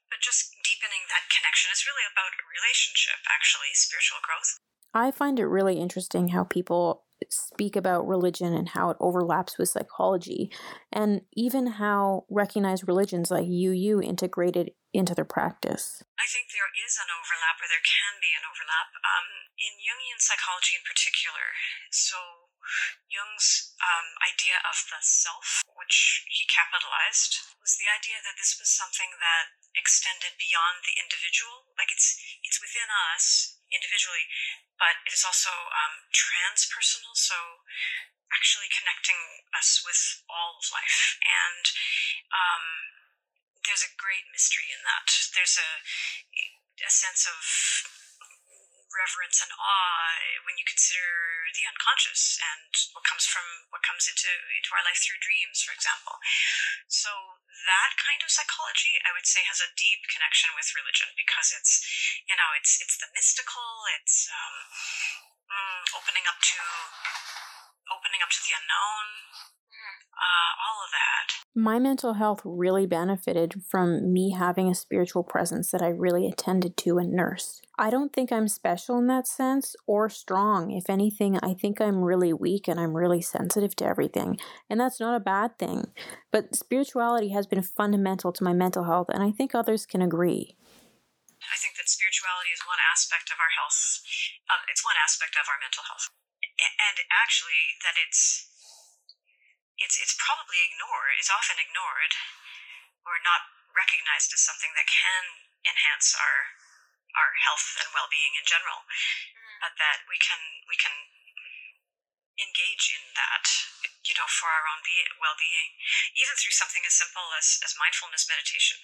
but 0.07 0.23
just 0.23 0.55
deepening 0.63 1.03
that 1.11 1.27
connection. 1.27 1.75
is 1.75 1.83
really 1.83 2.07
about 2.07 2.31
relationship, 2.47 3.19
actually, 3.27 3.75
spiritual 3.75 4.23
growth. 4.23 4.55
I 4.95 5.11
find 5.11 5.43
it 5.43 5.51
really 5.51 5.75
interesting 5.75 6.31
how 6.31 6.47
people 6.47 7.03
speak 7.29 7.75
about 7.75 8.07
religion 8.07 8.53
and 8.53 8.69
how 8.69 8.89
it 8.89 8.97
overlaps 8.99 9.57
with 9.57 9.69
psychology, 9.69 10.51
and 10.91 11.21
even 11.33 11.77
how 11.77 12.25
recognized 12.29 12.87
religions 12.87 13.29
like 13.29 13.45
UU 13.45 14.01
integrated 14.01 14.71
into 14.91 15.15
their 15.15 15.27
practice. 15.27 16.03
I 16.19 16.27
think 16.27 16.51
there 16.51 16.67
is 16.75 16.99
an 16.99 17.07
overlap, 17.07 17.61
or 17.63 17.67
there 17.71 17.83
can 17.83 18.19
be 18.19 18.35
an 18.35 18.43
overlap, 18.43 18.91
um, 19.07 19.27
in 19.55 19.79
Jungian 19.79 20.19
psychology 20.19 20.75
in 20.75 20.83
particular. 20.83 21.55
So, 21.91 22.51
Jung's 23.07 23.71
um, 23.79 24.07
idea 24.19 24.59
of 24.67 24.75
the 24.91 24.99
self, 24.99 25.63
which 25.79 26.27
he 26.27 26.43
capitalized, 26.49 27.39
was 27.63 27.79
the 27.79 27.87
idea 27.87 28.19
that 28.25 28.35
this 28.35 28.59
was 28.59 28.67
something 28.67 29.15
that 29.21 29.55
extended 29.77 30.35
beyond 30.35 30.83
the 30.83 30.97
individual. 30.99 31.71
Like 31.79 31.89
it's 31.93 32.19
it's 32.43 32.59
within 32.59 32.89
us 33.15 33.60
individually, 33.71 34.27
but 34.77 34.99
it 35.07 35.15
is 35.15 35.25
also 35.25 35.51
um, 35.51 36.05
transpersonal. 36.13 37.15
So 37.15 37.65
actually 38.31 38.71
connecting 38.71 39.47
us 39.55 39.81
with 39.83 39.99
all 40.29 40.59
of 40.59 40.67
life 40.71 41.19
and. 41.23 41.65
Um, 42.31 42.65
there's 43.61 43.85
a 43.85 43.93
great 43.93 44.25
mystery 44.33 44.65
in 44.73 44.81
that. 44.89 45.05
There's 45.37 45.53
a 45.53 45.69
a 46.81 46.89
sense 46.89 47.29
of 47.29 47.37
reverence 48.91 49.39
and 49.39 49.53
awe 49.55 50.17
when 50.43 50.57
you 50.57 50.65
consider 50.65 51.30
the 51.53 51.67
unconscious 51.67 52.39
and 52.39 52.71
what 52.95 53.03
comes 53.05 53.27
from 53.27 53.43
what 53.71 53.83
comes 53.83 54.07
into 54.07 54.31
into 54.55 54.71
our 54.75 54.83
life 54.85 54.99
through 54.99 55.19
dreams, 55.21 55.61
for 55.63 55.75
example. 55.75 56.15
So 56.87 57.11
that 57.67 57.91
kind 57.99 58.21
of 58.23 58.31
psychology, 58.31 58.99
I 59.03 59.13
would 59.13 59.27
say, 59.27 59.43
has 59.45 59.61
a 59.61 59.73
deep 59.75 60.01
connection 60.11 60.51
with 60.57 60.71
religion 60.75 61.11
because 61.15 61.53
it's 61.55 61.83
you 62.27 62.35
know 62.35 62.49
it's 62.57 62.79
it's 62.81 62.97
the 62.97 63.11
mystical, 63.13 63.85
it's 63.99 64.27
um, 64.31 64.55
mm, 65.51 65.81
opening 65.95 66.25
up 66.27 66.39
to 66.39 66.61
opening 67.91 68.23
up 68.23 68.31
to 68.31 68.41
the 68.41 68.55
unknown, 68.55 69.07
uh, 70.17 70.51
all 70.61 70.83
of 70.83 70.91
that. 70.91 71.41
My 71.53 71.79
mental 71.79 72.13
health 72.13 72.39
really 72.45 72.85
benefited 72.85 73.61
from 73.67 74.13
me 74.13 74.31
having 74.31 74.69
a 74.69 74.75
spiritual 74.75 75.23
presence 75.23 75.71
that 75.71 75.81
I 75.81 75.89
really 75.89 76.25
attended 76.25 76.77
to 76.77 76.97
and 76.97 77.11
nursed. 77.11 77.67
I 77.77 77.89
don't 77.89 78.13
think 78.13 78.31
I'm 78.31 78.47
special 78.47 78.97
in 78.97 79.07
that 79.07 79.27
sense 79.27 79.75
or 79.85 80.07
strong. 80.07 80.71
If 80.71 80.89
anything, 80.89 81.37
I 81.43 81.53
think 81.53 81.81
I'm 81.81 82.05
really 82.05 82.31
weak 82.31 82.69
and 82.69 82.79
I'm 82.79 82.95
really 82.95 83.21
sensitive 83.21 83.75
to 83.77 83.85
everything. 83.85 84.39
And 84.69 84.79
that's 84.79 84.99
not 84.99 85.15
a 85.15 85.19
bad 85.19 85.59
thing. 85.59 85.91
But 86.31 86.55
spirituality 86.55 87.29
has 87.35 87.47
been 87.47 87.63
fundamental 87.63 88.31
to 88.31 88.43
my 88.43 88.53
mental 88.53 88.85
health, 88.85 89.09
and 89.09 89.21
I 89.21 89.31
think 89.31 89.53
others 89.53 89.85
can 89.85 90.01
agree. 90.01 90.55
I 91.41 91.57
think 91.59 91.75
that 91.75 91.89
spirituality 91.89 92.55
is 92.55 92.63
one 92.63 92.79
aspect 92.93 93.27
of 93.27 93.41
our 93.41 93.51
health. 93.59 93.99
Uh, 94.47 94.61
it's 94.71 94.85
one 94.85 94.95
aspect 94.95 95.35
of 95.35 95.49
our 95.51 95.59
mental 95.59 95.83
health, 95.83 96.15
and 96.39 96.95
actually 97.11 97.75
that 97.83 97.99
it's 97.99 98.50
it's 99.81 99.97
it's 99.97 100.15
probably 100.17 100.61
ignored. 100.65 101.17
It's 101.17 101.33
often 101.33 101.57
ignored 101.57 102.13
or 103.05 103.17
not 103.25 103.49
recognized 103.73 104.31
as 104.33 104.41
something 104.45 104.71
that 104.77 104.87
can 104.87 105.23
enhance 105.65 106.13
our 106.15 106.37
our 107.17 107.31
health 107.43 107.75
and 107.81 107.91
well-being 107.91 108.33
in 108.39 108.45
general. 108.47 108.85
Mm-hmm. 108.87 109.57
But 109.65 109.73
that 109.81 110.05
we 110.07 110.17
can 110.21 110.39
we 110.69 110.77
can 110.79 110.93
engage 112.39 112.85
in 112.95 113.03
that, 113.17 113.45
you 114.01 114.13
know, 114.17 114.25
for 114.25 114.49
our 114.49 114.65
own 114.65 114.81
be- 114.81 115.13
well-being, 115.21 115.69
even 116.17 116.33
through 116.41 116.57
something 116.57 116.81
as 116.85 116.93
simple 116.97 117.25
as, 117.37 117.61
as 117.61 117.77
mindfulness 117.77 118.25
meditation. 118.25 118.77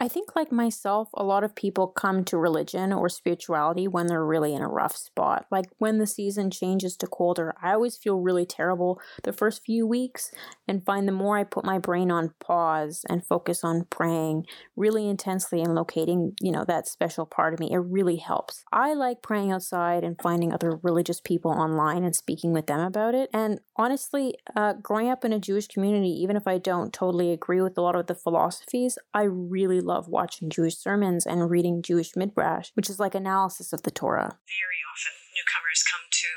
I 0.00 0.08
think, 0.08 0.36
like 0.36 0.52
myself, 0.52 1.08
a 1.14 1.24
lot 1.24 1.44
of 1.44 1.54
people 1.54 1.88
come 1.88 2.24
to 2.24 2.36
religion 2.36 2.92
or 2.92 3.08
spirituality 3.08 3.88
when 3.88 4.06
they're 4.06 4.24
really 4.24 4.54
in 4.54 4.62
a 4.62 4.68
rough 4.68 4.96
spot. 4.96 5.46
Like 5.50 5.66
when 5.78 5.98
the 5.98 6.06
season 6.06 6.50
changes 6.50 6.96
to 6.98 7.06
colder, 7.06 7.54
I 7.62 7.72
always 7.72 7.96
feel 7.96 8.20
really 8.20 8.46
terrible 8.46 9.00
the 9.22 9.32
first 9.32 9.64
few 9.64 9.86
weeks 9.86 10.30
and 10.68 10.84
find 10.84 11.08
the 11.08 11.12
more 11.12 11.38
I 11.38 11.44
put 11.44 11.64
my 11.64 11.78
brain 11.78 12.10
on 12.10 12.34
pause 12.40 13.04
and 13.08 13.26
focus 13.26 13.64
on 13.64 13.86
praying 13.90 14.46
really 14.74 15.08
intensely 15.08 15.62
and 15.62 15.74
locating, 15.74 16.34
you 16.40 16.52
know, 16.52 16.64
that 16.64 16.86
special 16.86 17.26
part 17.26 17.54
of 17.54 17.60
me, 17.60 17.72
it 17.72 17.78
really 17.78 18.16
helps. 18.16 18.64
I 18.72 18.94
like 18.94 19.22
praying 19.22 19.52
outside 19.52 20.04
and 20.04 20.20
finding 20.20 20.52
other 20.52 20.78
religious 20.82 21.20
people 21.20 21.50
online 21.50 22.04
and 22.04 22.14
speaking 22.14 22.52
with 22.52 22.66
them 22.66 22.80
about 22.80 23.14
it. 23.14 23.30
And 23.32 23.60
honestly, 23.76 24.34
uh, 24.54 24.74
growing 24.78 25.10
up 25.10 25.24
in 25.24 25.32
a 25.32 25.40
Jewish 25.40 25.66
community, 25.66 26.10
even 26.22 26.36
if 26.36 26.46
I 26.46 26.58
don't 26.58 26.92
totally 26.92 27.32
agree 27.32 27.60
with 27.60 27.76
a 27.76 27.82
lot 27.82 27.96
of 27.96 28.06
the 28.06 28.14
philosophies, 28.14 28.98
I 29.12 29.24
really 29.26 29.80
love 29.80 30.06
watching 30.06 30.50
Jewish 30.50 30.78
sermons 30.78 31.26
and 31.26 31.50
reading 31.50 31.82
Jewish 31.82 32.14
midrash, 32.14 32.70
which 32.74 32.88
is 32.88 33.00
like 33.00 33.14
analysis 33.14 33.72
of 33.72 33.82
the 33.82 33.90
Torah. 33.90 34.38
Very 34.46 34.80
often, 34.86 35.14
newcomers 35.34 35.82
come 35.82 36.04
to 36.06 36.30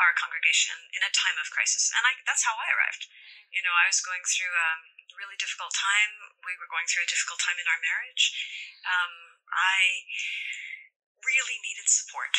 our 0.00 0.16
congregation 0.16 0.78
in 0.96 1.04
a 1.04 1.12
time 1.12 1.36
of 1.36 1.52
crisis, 1.52 1.92
and 1.92 2.02
I, 2.08 2.16
that's 2.24 2.46
how 2.46 2.56
I 2.56 2.68
arrived. 2.72 3.04
You 3.52 3.60
know, 3.60 3.74
I 3.76 3.84
was 3.90 4.00
going 4.00 4.24
through 4.24 4.48
a 4.48 4.70
really 5.20 5.36
difficult 5.36 5.76
time. 5.76 6.32
We 6.48 6.56
were 6.56 6.70
going 6.72 6.88
through 6.88 7.04
a 7.04 7.10
difficult 7.10 7.36
time 7.44 7.60
in 7.60 7.68
our 7.68 7.80
marriage. 7.84 8.32
Um, 8.88 9.12
I 9.52 10.08
really 11.22 11.58
needed 11.62 11.86
support. 11.88 12.32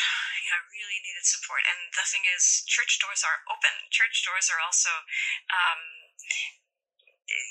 You 0.44 0.50
know, 0.52 0.60
really 0.70 1.00
needed 1.00 1.24
support. 1.24 1.64
And 1.64 1.92
the 1.92 2.04
thing 2.04 2.24
is, 2.36 2.64
church 2.68 3.00
doors 3.00 3.24
are 3.24 3.44
open. 3.48 3.72
Church 3.88 4.24
doors 4.24 4.52
are 4.52 4.60
also, 4.60 4.92
um, 5.48 5.80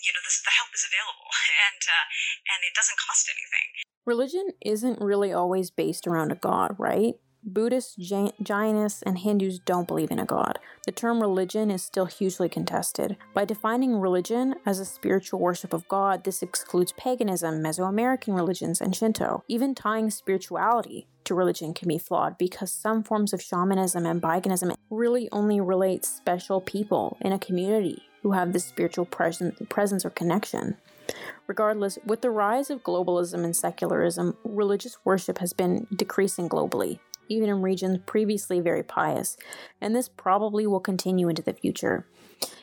you 0.06 0.12
know, 0.14 0.22
the, 0.22 0.34
the 0.46 0.54
help 0.54 0.72
is 0.74 0.86
available, 0.86 1.30
and 1.70 1.82
uh, 1.82 2.06
and 2.54 2.60
it 2.66 2.74
doesn't 2.78 3.02
cost 3.02 3.30
anything. 3.30 3.68
Religion 4.06 4.48
isn't 4.62 5.02
really 5.02 5.32
always 5.32 5.72
based 5.72 6.06
around 6.06 6.32
a 6.32 6.40
god, 6.40 6.76
right? 6.78 7.16
Buddhists, 7.46 7.98
Jainists, 7.98 9.04
and 9.06 9.20
Hindus 9.20 9.60
don't 9.60 9.88
believe 9.88 10.12
in 10.12 10.20
a 10.20 10.26
god. 10.26 10.60
The 10.86 10.94
term 10.94 11.20
religion 11.20 11.70
is 11.72 11.84
still 11.84 12.06
hugely 12.06 12.48
contested. 12.48 13.18
By 13.34 13.44
defining 13.44 14.00
religion 14.00 14.56
as 14.66 14.80
a 14.80 14.86
spiritual 14.86 15.40
worship 15.40 15.74
of 15.74 15.88
God, 15.90 16.24
this 16.24 16.42
excludes 16.42 16.94
paganism, 16.94 17.62
Mesoamerican 17.62 18.34
religions, 18.34 18.80
and 18.80 18.96
Shinto. 18.96 19.44
Even 19.50 19.76
tying 19.76 20.10
spirituality 20.10 21.08
to 21.26 21.36
religion 21.36 21.74
can 21.74 21.88
be 21.88 21.98
flawed 21.98 22.38
because 22.38 22.72
some 22.72 23.04
forms 23.04 23.34
of 23.34 23.42
shamanism 23.42 24.06
and 24.06 24.22
paganism 24.22 24.74
really 24.90 25.30
only 25.32 25.60
relate 25.60 26.06
special 26.06 26.62
people 26.62 27.18
in 27.22 27.32
a 27.32 27.40
community 27.40 28.04
who 28.22 28.32
have 28.32 28.54
this 28.54 28.66
spiritual 28.66 29.06
presence 29.06 30.06
or 30.06 30.10
connection. 30.10 30.78
Regardless, 31.48 32.00
with 32.06 32.22
the 32.22 32.30
rise 32.30 32.70
of 32.70 32.84
globalism 32.84 33.44
and 33.44 33.56
secularism, 33.56 34.38
religious 34.44 34.98
worship 35.04 35.40
has 35.40 35.52
been 35.52 35.86
decreasing 35.94 36.48
globally, 36.48 37.00
even 37.28 37.50
in 37.50 37.62
regions 37.62 38.00
previously 38.06 38.62
very 38.62 38.84
pious, 38.84 39.36
and 39.82 39.94
this 39.94 40.08
probably 40.08 40.66
will 40.66 40.80
continue 40.80 41.28
into 41.28 41.42
the 41.42 41.54
future. 41.54 42.06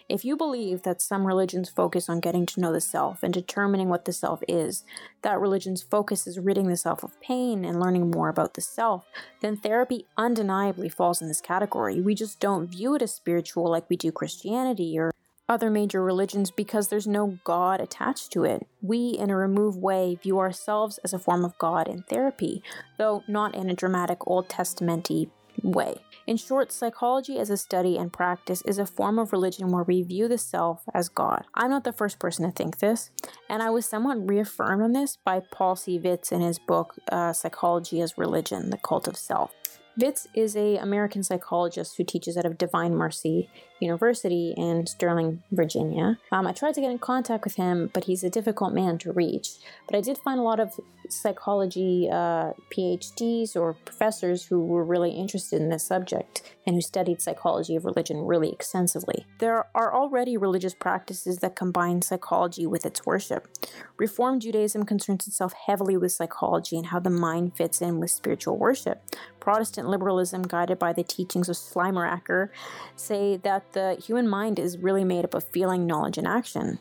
If 0.08 0.24
you 0.24 0.36
believe 0.36 0.82
that 0.82 1.00
some 1.00 1.26
religions 1.26 1.68
focus 1.68 2.08
on 2.08 2.20
getting 2.20 2.44
to 2.46 2.60
know 2.60 2.72
the 2.72 2.80
self 2.80 3.22
and 3.22 3.32
determining 3.32 3.88
what 3.88 4.04
the 4.04 4.12
self 4.12 4.42
is, 4.48 4.84
that 5.22 5.38
religion's 5.38 5.82
focus 5.82 6.26
is 6.26 6.38
ridding 6.38 6.68
the 6.68 6.76
self 6.76 7.04
of 7.04 7.20
pain 7.20 7.64
and 7.64 7.78
learning 7.78 8.10
more 8.10 8.28
about 8.28 8.54
the 8.54 8.60
self, 8.60 9.04
then 9.40 9.56
therapy 9.56 10.06
undeniably 10.16 10.88
falls 10.88 11.22
in 11.22 11.28
this 11.28 11.40
category. 11.40 12.00
We 12.00 12.14
just 12.14 12.40
don't 12.40 12.66
view 12.66 12.94
it 12.96 13.02
as 13.02 13.14
spiritual 13.14 13.70
like 13.70 13.88
we 13.88 13.96
do 13.96 14.10
Christianity 14.10 14.98
or 14.98 15.12
other 15.50 15.68
major 15.68 16.02
religions 16.02 16.50
because 16.50 16.88
there's 16.88 17.08
no 17.08 17.38
God 17.42 17.80
attached 17.80 18.30
to 18.32 18.44
it. 18.44 18.66
We, 18.82 19.10
in 19.10 19.30
a 19.30 19.36
removed 19.36 19.80
way, 19.80 20.16
view 20.22 20.38
ourselves 20.38 20.98
as 20.98 21.12
a 21.12 21.18
form 21.18 21.44
of 21.44 21.58
God 21.58 21.88
in 21.88 22.04
therapy, 22.04 22.62
though 22.98 23.24
not 23.26 23.56
in 23.56 23.68
a 23.68 23.74
dramatic 23.74 24.18
Old 24.28 24.48
Testamenty 24.48 25.28
way. 25.62 25.96
In 26.30 26.36
short, 26.36 26.70
psychology 26.70 27.40
as 27.40 27.50
a 27.50 27.56
study 27.56 27.98
and 27.98 28.12
practice 28.12 28.62
is 28.62 28.78
a 28.78 28.86
form 28.86 29.18
of 29.18 29.32
religion 29.32 29.72
where 29.72 29.82
we 29.82 30.00
view 30.02 30.28
the 30.28 30.38
self 30.38 30.84
as 30.94 31.08
God. 31.08 31.42
I'm 31.54 31.70
not 31.70 31.82
the 31.82 31.92
first 31.92 32.20
person 32.20 32.44
to 32.44 32.52
think 32.52 32.78
this, 32.78 33.10
and 33.48 33.64
I 33.64 33.70
was 33.70 33.84
somewhat 33.84 34.28
reaffirmed 34.28 34.80
on 34.80 34.92
this 34.92 35.16
by 35.16 35.40
Paul 35.50 35.74
C. 35.74 35.98
Vitz 35.98 36.30
in 36.30 36.40
his 36.40 36.60
book 36.60 36.94
uh, 37.10 37.32
Psychology 37.32 38.00
as 38.00 38.16
Religion: 38.16 38.70
The 38.70 38.78
Cult 38.78 39.08
of 39.08 39.16
Self. 39.16 39.52
Vitz 40.00 40.28
is 40.32 40.54
a 40.54 40.76
American 40.76 41.24
psychologist 41.24 41.96
who 41.96 42.04
teaches 42.04 42.36
at 42.36 42.46
a 42.46 42.50
Divine 42.50 42.94
Mercy 42.94 43.50
University 43.80 44.54
in 44.56 44.86
Sterling, 44.86 45.42
Virginia. 45.50 46.18
Um, 46.30 46.46
I 46.46 46.52
tried 46.52 46.74
to 46.74 46.80
get 46.80 46.90
in 46.90 46.98
contact 46.98 47.44
with 47.44 47.56
him, 47.56 47.90
but 47.92 48.04
he's 48.04 48.22
a 48.22 48.30
difficult 48.30 48.72
man 48.72 48.98
to 48.98 49.12
reach. 49.12 49.50
But 49.86 49.96
I 49.96 50.00
did 50.00 50.18
find 50.18 50.38
a 50.38 50.42
lot 50.42 50.60
of 50.60 50.78
psychology 51.08 52.08
uh, 52.10 52.52
PhDs 52.76 53.56
or 53.56 53.74
professors 53.84 54.46
who 54.46 54.64
were 54.64 54.84
really 54.84 55.10
interested 55.10 55.60
in 55.60 55.68
this 55.68 55.84
subject 55.84 56.42
and 56.66 56.76
who 56.76 56.80
studied 56.80 57.20
psychology 57.20 57.74
of 57.74 57.84
religion 57.84 58.18
really 58.18 58.52
extensively. 58.52 59.26
There 59.38 59.66
are 59.74 59.94
already 59.94 60.36
religious 60.36 60.74
practices 60.74 61.38
that 61.38 61.56
combine 61.56 62.02
psychology 62.02 62.66
with 62.66 62.86
its 62.86 63.04
worship. 63.04 63.48
Reform 63.96 64.40
Judaism 64.40 64.84
concerns 64.84 65.26
itself 65.26 65.52
heavily 65.66 65.96
with 65.96 66.12
psychology 66.12 66.76
and 66.76 66.86
how 66.86 67.00
the 67.00 67.10
mind 67.10 67.56
fits 67.56 67.80
in 67.82 67.98
with 67.98 68.10
spiritual 68.10 68.56
worship. 68.56 69.02
Protestant 69.40 69.88
liberalism, 69.88 70.42
guided 70.42 70.78
by 70.78 70.92
the 70.92 71.02
teachings 71.02 71.48
of 71.48 71.56
Schleiermacher, 71.56 72.52
say 72.94 73.36
that 73.38 73.69
the 73.72 73.96
human 73.96 74.28
mind 74.28 74.58
is 74.58 74.78
really 74.78 75.04
made 75.04 75.24
up 75.24 75.34
of 75.34 75.44
feeling, 75.44 75.86
knowledge, 75.86 76.18
and 76.18 76.26
action. 76.26 76.78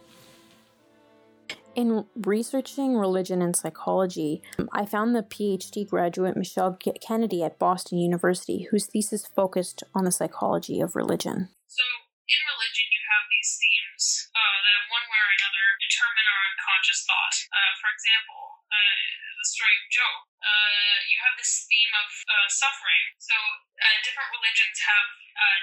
In 1.75 2.05
researching 2.15 2.97
religion 2.97 3.41
and 3.41 3.55
psychology, 3.55 4.41
I 4.73 4.85
found 4.85 5.15
the 5.15 5.23
PhD 5.23 5.87
graduate 5.87 6.35
Michelle 6.35 6.75
Kennedy 6.75 7.43
at 7.43 7.59
Boston 7.59 7.99
University, 7.99 8.67
whose 8.71 8.87
thesis 8.87 9.27
focused 9.27 9.83
on 9.93 10.03
the 10.03 10.11
psychology 10.11 10.81
of 10.81 10.95
religion. 10.95 11.49
So, 11.67 11.85
in 12.27 12.41
religion, 12.51 12.85
you 12.89 13.01
have 13.07 13.25
these 13.31 13.51
themes 13.61 14.27
uh, 14.33 14.57
that, 14.65 14.75
in 14.75 14.85
one 14.91 15.05
way 15.07 15.21
or 15.23 15.31
another, 15.39 15.65
determine 15.79 16.25
our 16.27 16.41
unconscious 16.51 16.99
thought. 17.05 17.35
Uh, 17.47 17.71
for 17.79 17.89
example, 17.95 18.41
uh, 18.69 19.28
story 19.49 19.73
of 19.73 19.85
Job. 19.89 20.17
Uh, 20.39 20.95
you 21.09 21.17
have 21.25 21.35
this 21.35 21.65
theme 21.65 21.93
of 21.97 22.09
uh, 22.29 22.47
suffering. 22.47 23.03
So, 23.19 23.35
uh, 23.35 23.97
different 24.05 24.29
religions 24.31 24.77
have 24.85 25.07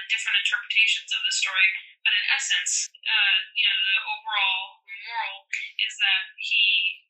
different 0.09 0.37
interpretations 0.41 1.09
of 1.13 1.21
the 1.21 1.33
story, 1.33 1.67
but 2.01 2.11
in 2.11 2.23
essence, 2.33 2.89
you 3.53 3.65
know, 3.67 3.77
the 3.77 3.99
overall 4.09 4.81
moral 5.07 5.47
is 5.79 5.93
that 6.01 6.23
he 6.35 6.65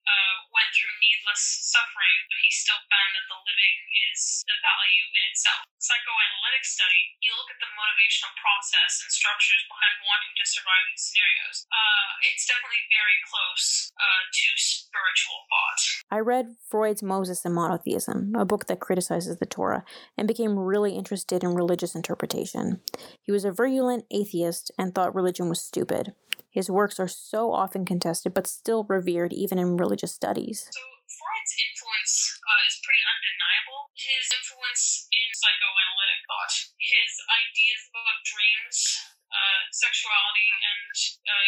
uh, 0.07 0.35
went 0.55 0.69
through 0.71 0.95
needless 1.03 1.43
suffering, 1.67 2.17
but 2.31 2.39
he 2.39 2.49
still 2.53 2.79
found 2.87 3.11
that 3.17 3.27
the 3.27 3.39
living 3.43 3.75
is 4.07 4.45
the 4.47 4.55
value 4.63 5.05
in 5.11 5.23
itself. 5.31 5.67
Psychoanalytic 5.83 6.63
study, 6.63 7.17
you 7.19 7.35
look 7.35 7.51
at 7.51 7.59
the 7.59 7.69
motivational 7.75 8.31
process 8.39 9.03
and 9.03 9.11
structures 9.11 9.63
behind 9.67 9.95
wanting 10.07 10.33
to 10.39 10.45
survive 10.47 10.83
these 10.91 11.03
scenarios. 11.11 11.57
Uh, 11.67 12.09
it's 12.31 12.47
definitely 12.47 12.83
very 12.87 13.17
close 13.27 13.91
uh, 13.99 14.21
to 14.31 14.47
spiritual 14.55 15.43
thought. 15.51 15.81
I 16.07 16.19
read 16.23 16.55
Freud's 16.69 17.01
Moses 17.01 17.45
and 17.45 17.55
Monotheism, 17.55 18.35
a 18.35 18.43
book 18.43 18.67
that 18.67 18.81
criticizes 18.81 19.37
the 19.37 19.45
Torah, 19.45 19.85
and 20.17 20.27
became 20.27 20.59
really 20.59 20.95
interested 20.95 21.43
in 21.43 21.55
religious 21.55 21.95
interpretation. 21.95 22.81
He 23.23 23.31
was 23.31 23.45
a 23.45 23.51
virulent 23.51 24.03
atheist 24.11 24.71
and 24.77 24.93
thought 24.93 25.15
religion 25.15 25.47
was 25.47 25.61
stupid. 25.61 26.11
His 26.51 26.69
works 26.69 26.99
are 26.99 27.07
so 27.07 27.53
often 27.53 27.85
contested 27.85 28.33
but 28.33 28.47
still 28.47 28.83
revered 28.83 29.31
even 29.31 29.57
in 29.57 29.77
religious 29.77 30.11
studies. 30.11 30.67
So, 30.67 30.83
Freud's 31.07 31.55
influence 31.55 32.35
uh, 32.43 32.67
is 32.67 32.75
pretty 32.83 33.03
undeniable. 33.15 33.87
His 33.95 34.27
influence 34.27 35.07
in 35.07 35.27
psychoanalytic 35.39 36.19
thought, 36.27 36.53
his 36.83 37.11
ideas 37.31 37.81
about 37.95 38.19
dreams, 38.27 38.79
uh, 39.27 39.61
sexuality, 39.75 40.49
and 40.55 40.93
uh, 41.27 41.47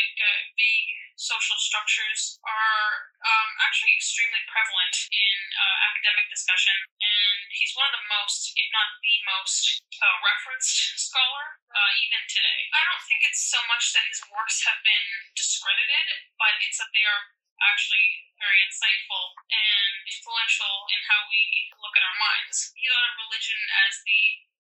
vague 0.59 0.91
social 1.19 1.59
structures 1.59 2.39
are 2.47 2.91
um, 3.19 3.49
actually 3.67 3.91
extremely 3.95 4.39
prevalent 4.47 4.95
in 5.11 5.35
uh, 5.59 5.77
academic 5.91 6.27
discussion, 6.31 6.75
and 6.99 7.39
he's 7.51 7.75
one 7.75 7.87
of 7.91 7.95
the 7.95 8.07
most, 8.07 8.55
if 8.55 8.67
not 8.71 8.87
the 9.03 9.17
most, 9.27 9.83
uh, 9.99 10.15
referenced 10.23 10.95
scholar 10.95 11.59
uh, 11.75 11.91
even 12.07 12.23
today. 12.31 12.61
I 12.71 12.81
don't 12.87 13.03
think 13.07 13.27
it's 13.27 13.43
so 13.51 13.59
much 13.67 13.91
that 13.95 14.07
his 14.07 14.23
works 14.31 14.63
have 14.63 14.79
been 14.87 15.07
discredited, 15.35 16.07
but 16.39 16.55
it's 16.63 16.79
that 16.79 16.91
they 16.95 17.03
are 17.03 17.23
actually 17.59 18.07
very 18.39 18.63
insightful 18.63 19.35
and 19.51 19.91
influential 20.07 20.87
in 20.95 20.99
how 21.11 21.27
we 21.27 21.43
look 21.83 21.95
at 21.99 22.07
our 22.07 22.19
minds. 22.19 22.71
He 22.79 22.87
thought 22.87 23.07
of 23.11 23.19
religion 23.27 23.59
as 23.83 23.99
the 24.07 24.23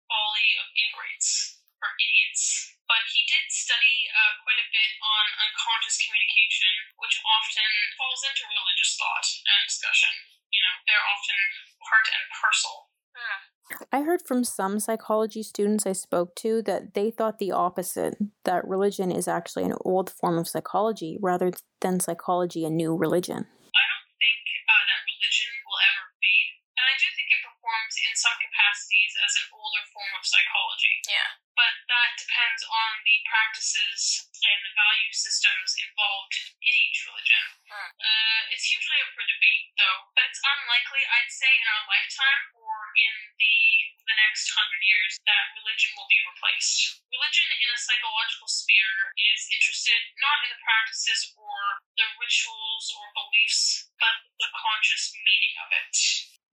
folly 0.10 0.50
of 0.58 0.68
ingrates 0.74 1.62
or 1.86 1.94
idiots. 2.02 2.79
But 2.90 3.06
he 3.14 3.22
did 3.30 3.46
study 3.54 4.10
uh, 4.10 4.34
quite 4.42 4.58
a 4.58 4.68
bit 4.74 4.92
on 4.98 5.26
unconscious 5.46 6.02
communication, 6.02 6.74
which 6.98 7.22
often 7.22 7.70
falls 8.02 8.26
into 8.26 8.50
religious 8.50 8.98
thought 8.98 9.28
and 9.46 9.62
discussion. 9.70 10.10
You 10.50 10.58
know, 10.66 10.76
they're 10.90 11.08
often 11.14 11.40
part 11.86 12.08
and 12.10 12.26
parcel. 12.34 12.90
Hmm. 13.14 13.50
I 13.94 14.02
heard 14.02 14.26
from 14.26 14.42
some 14.42 14.82
psychology 14.82 15.44
students 15.46 15.86
I 15.86 15.94
spoke 15.94 16.34
to 16.42 16.66
that 16.66 16.98
they 16.98 17.14
thought 17.14 17.38
the 17.38 17.54
opposite 17.54 18.18
that 18.46 18.66
religion 18.66 19.14
is 19.14 19.30
actually 19.30 19.70
an 19.70 19.78
old 19.86 20.10
form 20.10 20.42
of 20.42 20.50
psychology 20.50 21.22
rather 21.22 21.54
than 21.82 22.02
psychology 22.02 22.66
a 22.66 22.74
new 22.74 22.98
religion. 22.98 23.46
I 23.46 23.84
don't 23.86 24.10
think 24.18 24.42
uh, 24.66 24.84
that 24.90 25.02
religion 25.06 25.54
will 25.70 25.82
ever 25.86 26.06
fade, 26.18 26.50
and 26.82 26.86
I 26.90 26.96
do 26.98 27.08
think 27.14 27.30
it 27.30 27.42
performs 27.46 27.96
in 28.02 28.14
some 28.18 28.38
capacities 28.42 29.14
as 29.22 29.34
an 29.38 29.46
older 29.54 29.86
form 29.94 30.14
of 30.18 30.26
psychology. 30.26 30.94
Yeah. 31.06 31.30
But 31.54 31.74
that 31.94 32.12
depends 32.18 32.62
on 32.66 32.92
the 33.06 33.18
practices 33.50 34.30
and 34.30 34.60
the 34.62 34.74
value 34.78 35.10
systems 35.10 35.74
involved 35.82 36.38
in 36.62 36.70
each 36.70 37.02
religion. 37.10 37.44
Hmm. 37.66 37.90
Uh, 37.98 38.54
it's 38.54 38.70
hugely 38.70 39.02
up 39.02 39.10
for 39.18 39.26
debate, 39.26 39.74
though, 39.74 40.06
but 40.14 40.30
it's 40.30 40.38
unlikely, 40.38 41.02
I'd 41.02 41.34
say, 41.34 41.50
in 41.50 41.66
our 41.66 41.84
lifetime 41.90 42.44
or 42.62 42.94
in 42.94 43.14
the 43.42 43.58
the 44.06 44.18
next 44.22 44.54
hundred 44.54 44.82
years 44.86 45.18
that 45.26 45.54
religion 45.58 45.90
will 45.98 46.06
be 46.10 46.22
replaced. 46.30 47.02
Religion 47.10 47.50
in 47.58 47.70
a 47.74 47.78
psychological 47.78 48.50
sphere 48.50 49.18
is 49.18 49.50
interested 49.50 49.98
not 50.22 50.46
in 50.46 50.54
the 50.54 50.62
practices 50.62 51.34
or 51.34 51.82
the 51.98 52.06
rituals 52.22 52.86
or 52.94 53.06
beliefs, 53.18 53.90
but 53.98 54.30
the 54.38 54.50
conscious 54.54 55.10
meaning 55.26 55.54
of 55.58 55.70
it. 55.74 55.94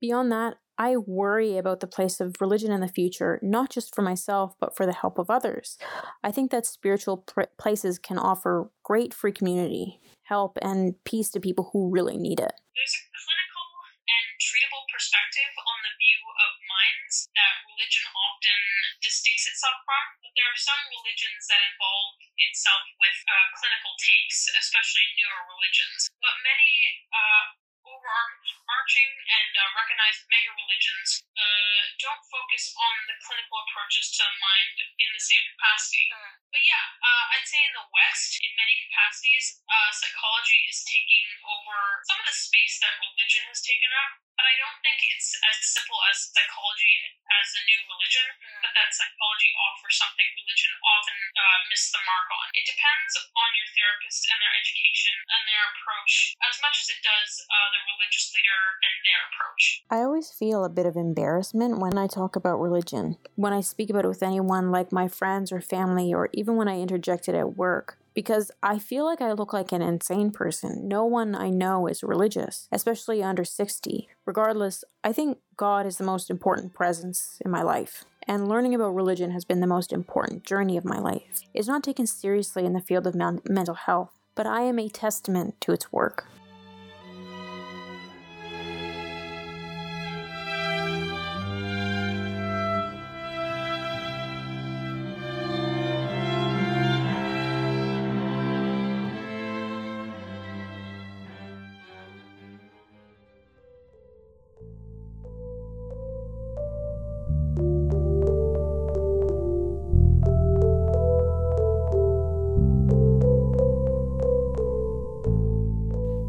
Beyond 0.00 0.30
that, 0.32 0.56
I 0.76 0.96
worry 0.96 1.56
about 1.56 1.80
the 1.80 1.88
place 1.88 2.20
of 2.20 2.36
religion 2.40 2.70
in 2.70 2.84
the 2.84 2.88
future, 2.88 3.40
not 3.40 3.70
just 3.72 3.94
for 3.96 4.02
myself, 4.02 4.52
but 4.60 4.76
for 4.76 4.84
the 4.84 4.92
help 4.92 5.16
of 5.16 5.30
others. 5.32 5.78
I 6.22 6.30
think 6.30 6.50
that 6.52 6.68
spiritual 6.68 7.24
pr- 7.24 7.48
places 7.56 7.98
can 7.98 8.18
offer 8.20 8.68
great 8.84 9.16
free 9.16 9.32
community, 9.32 10.00
help, 10.28 10.58
and 10.60 10.92
peace 11.08 11.32
to 11.32 11.40
people 11.40 11.72
who 11.72 11.88
really 11.88 12.20
need 12.20 12.40
it. 12.44 12.52
There's 12.76 12.92
a 12.92 13.04
clinical 13.08 13.66
and 14.04 14.26
treatable 14.36 14.84
perspective 14.92 15.52
on 15.64 15.78
the 15.80 15.94
view 15.96 16.20
of 16.44 16.50
minds 16.68 17.14
that 17.32 17.54
religion 17.72 18.04
often 18.12 18.60
distincts 19.00 19.48
itself 19.48 19.80
from. 19.88 20.04
But 20.20 20.32
there 20.36 20.50
are 20.52 20.60
some 20.60 20.82
religions 20.92 21.40
that 21.48 21.62
involve 21.72 22.20
itself 22.36 22.84
with 23.00 23.18
uh, 23.24 23.32
clinical 23.56 23.96
takes, 23.96 24.44
especially 24.60 25.08
newer 25.24 25.40
religions. 25.56 26.12
But 26.20 26.36
many 26.44 26.68
uh, 27.16 27.44
overarching 27.86 29.10
and 29.30 29.50
uh, 29.54 29.62
recognized 29.78 30.26
mega 30.26 30.50
religions 30.58 31.22
uh, 31.38 31.82
don't 32.02 32.22
focus 32.26 32.74
on 32.74 32.94
the 33.06 33.16
clinical 33.22 33.62
approaches 33.62 34.10
to 34.18 34.26
the 34.26 34.36
mind 34.42 34.74
in 34.98 35.08
the 35.14 35.22
same 35.22 35.44
capacity. 35.54 36.06
But 36.50 36.62
yeah, 36.66 36.84
uh, 36.98 37.24
I'd 37.38 37.46
say 37.46 37.62
in 37.62 37.74
the 37.78 37.86
West, 37.86 38.42
in 38.42 38.50
many 38.58 38.74
capacities, 38.90 39.62
uh, 39.70 39.90
psychology 39.94 40.60
is 40.66 40.82
taking 40.82 41.26
over 41.46 41.76
some 42.10 42.18
of 42.18 42.26
the 42.26 42.36
space 42.36 42.82
that 42.82 42.98
religion 42.98 43.46
has 43.46 43.62
taken 43.62 43.90
up 43.94 44.25
but 44.36 44.44
I 44.44 44.54
don't 44.60 44.80
think 44.84 45.00
it's 45.10 45.32
as 45.48 45.56
simple 45.64 45.98
as 46.12 46.30
psychology 46.30 46.96
as 47.32 47.46
a 47.56 47.62
new 47.66 47.80
religion, 47.88 48.28
but 48.60 48.72
that 48.76 48.92
psychology 48.92 49.50
offers 49.56 49.96
something 49.96 50.28
religion 50.36 50.72
often 50.84 51.18
uh, 51.34 51.58
missed 51.72 51.90
the 51.90 52.02
mark 52.04 52.28
on. 52.30 52.46
It 52.54 52.66
depends 52.68 53.12
on 53.16 53.48
your 53.56 53.68
therapist 53.72 54.28
and 54.28 54.38
their 54.38 54.54
education 54.56 55.16
and 55.16 55.42
their 55.48 55.64
approach 55.72 56.36
as 56.44 56.56
much 56.60 56.76
as 56.84 56.88
it 56.92 57.00
does 57.02 57.30
uh, 57.48 57.68
the 57.72 57.80
religious 57.96 58.30
leader 58.36 58.60
and 58.84 58.94
their 59.02 59.20
approach. 59.32 59.64
I 59.88 60.04
always 60.04 60.28
feel 60.30 60.62
a 60.62 60.72
bit 60.72 60.86
of 60.86 60.94
embarrassment 60.94 61.80
when 61.80 61.96
I 61.96 62.06
talk 62.06 62.36
about 62.36 62.60
religion. 62.60 63.16
When 63.34 63.56
I 63.56 63.64
speak 63.64 63.90
about 63.90 64.04
it 64.04 64.12
with 64.12 64.22
anyone 64.22 64.70
like 64.70 64.92
my 64.92 65.08
friends 65.08 65.50
or 65.50 65.60
family, 65.60 66.12
or 66.12 66.28
even 66.32 66.56
when 66.56 66.68
I 66.68 66.80
interject 66.80 67.28
it 67.28 67.34
at 67.34 67.56
work 67.56 67.98
because 68.16 68.50
I 68.62 68.78
feel 68.78 69.04
like 69.04 69.20
I 69.20 69.32
look 69.32 69.52
like 69.52 69.72
an 69.72 69.82
insane 69.82 70.30
person. 70.30 70.88
No 70.88 71.04
one 71.04 71.34
I 71.34 71.50
know 71.50 71.86
is 71.86 72.02
religious, 72.02 72.66
especially 72.72 73.22
under 73.22 73.44
60. 73.44 74.08
Regardless, 74.24 74.84
I 75.04 75.12
think 75.12 75.36
God 75.58 75.84
is 75.84 75.98
the 75.98 76.04
most 76.04 76.30
important 76.30 76.72
presence 76.72 77.36
in 77.44 77.50
my 77.50 77.62
life. 77.62 78.06
And 78.26 78.48
learning 78.48 78.74
about 78.74 78.94
religion 78.94 79.32
has 79.32 79.44
been 79.44 79.60
the 79.60 79.66
most 79.66 79.92
important 79.92 80.44
journey 80.44 80.78
of 80.78 80.84
my 80.84 80.98
life. 80.98 81.42
It's 81.52 81.68
not 81.68 81.84
taken 81.84 82.06
seriously 82.06 82.64
in 82.64 82.72
the 82.72 82.80
field 82.80 83.06
of 83.06 83.14
mental 83.14 83.74
health, 83.74 84.12
but 84.34 84.46
I 84.46 84.62
am 84.62 84.78
a 84.78 84.88
testament 84.88 85.60
to 85.60 85.72
its 85.72 85.92
work. 85.92 86.24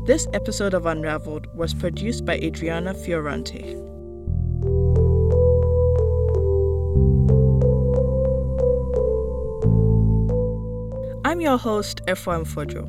This 0.08 0.26
episode 0.32 0.74
of 0.74 0.86
Unraveled 0.86 1.54
was 1.54 1.74
produced 1.74 2.24
by 2.24 2.36
Adriana 2.36 2.93
Fiorante. 2.93 3.76
I'm 11.26 11.41
your 11.41 11.58
host, 11.58 12.06
Efwa 12.06 12.48
Fojo. 12.48 12.88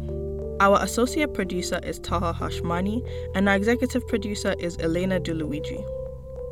Our 0.60 0.80
associate 0.80 1.34
producer 1.34 1.80
is 1.82 1.98
Taha 1.98 2.38
Hashmani, 2.38 3.04
and 3.34 3.48
our 3.48 3.56
executive 3.56 4.06
producer 4.06 4.54
is 4.60 4.78
Elena 4.78 5.18
DeLuigi. 5.18 5.84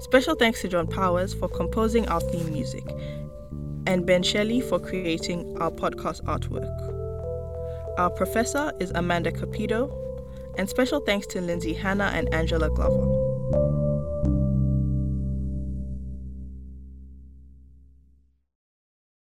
Special 0.03 0.35
thanks 0.35 0.63
to 0.63 0.69
John 0.69 0.89
Powers 0.89 1.33
for 1.33 1.49
composing 1.49 2.09
our 2.09 2.21
theme 2.21 2.53
music, 2.53 2.83
and 3.87 4.05
Ben 4.05 4.25
Shelley 4.25 4.63
for 4.63 4.81
creating 4.81 5.57
our 5.61 5.71
podcast 5.71 6.23
artwork. 6.25 6.67
Our 7.99 8.11
professor 8.11 8.73
is 8.81 8.91
Amanda 8.97 9.31
Capito, 9.31 10.03
and 10.57 10.69
special 10.69 11.01
thanks 11.01 11.27
to 11.29 11.41
Lindsay 11.41 11.75
Hanna 11.75 12.11
and 12.15 12.33
Angela 12.33 12.71
Glover. 12.71 13.26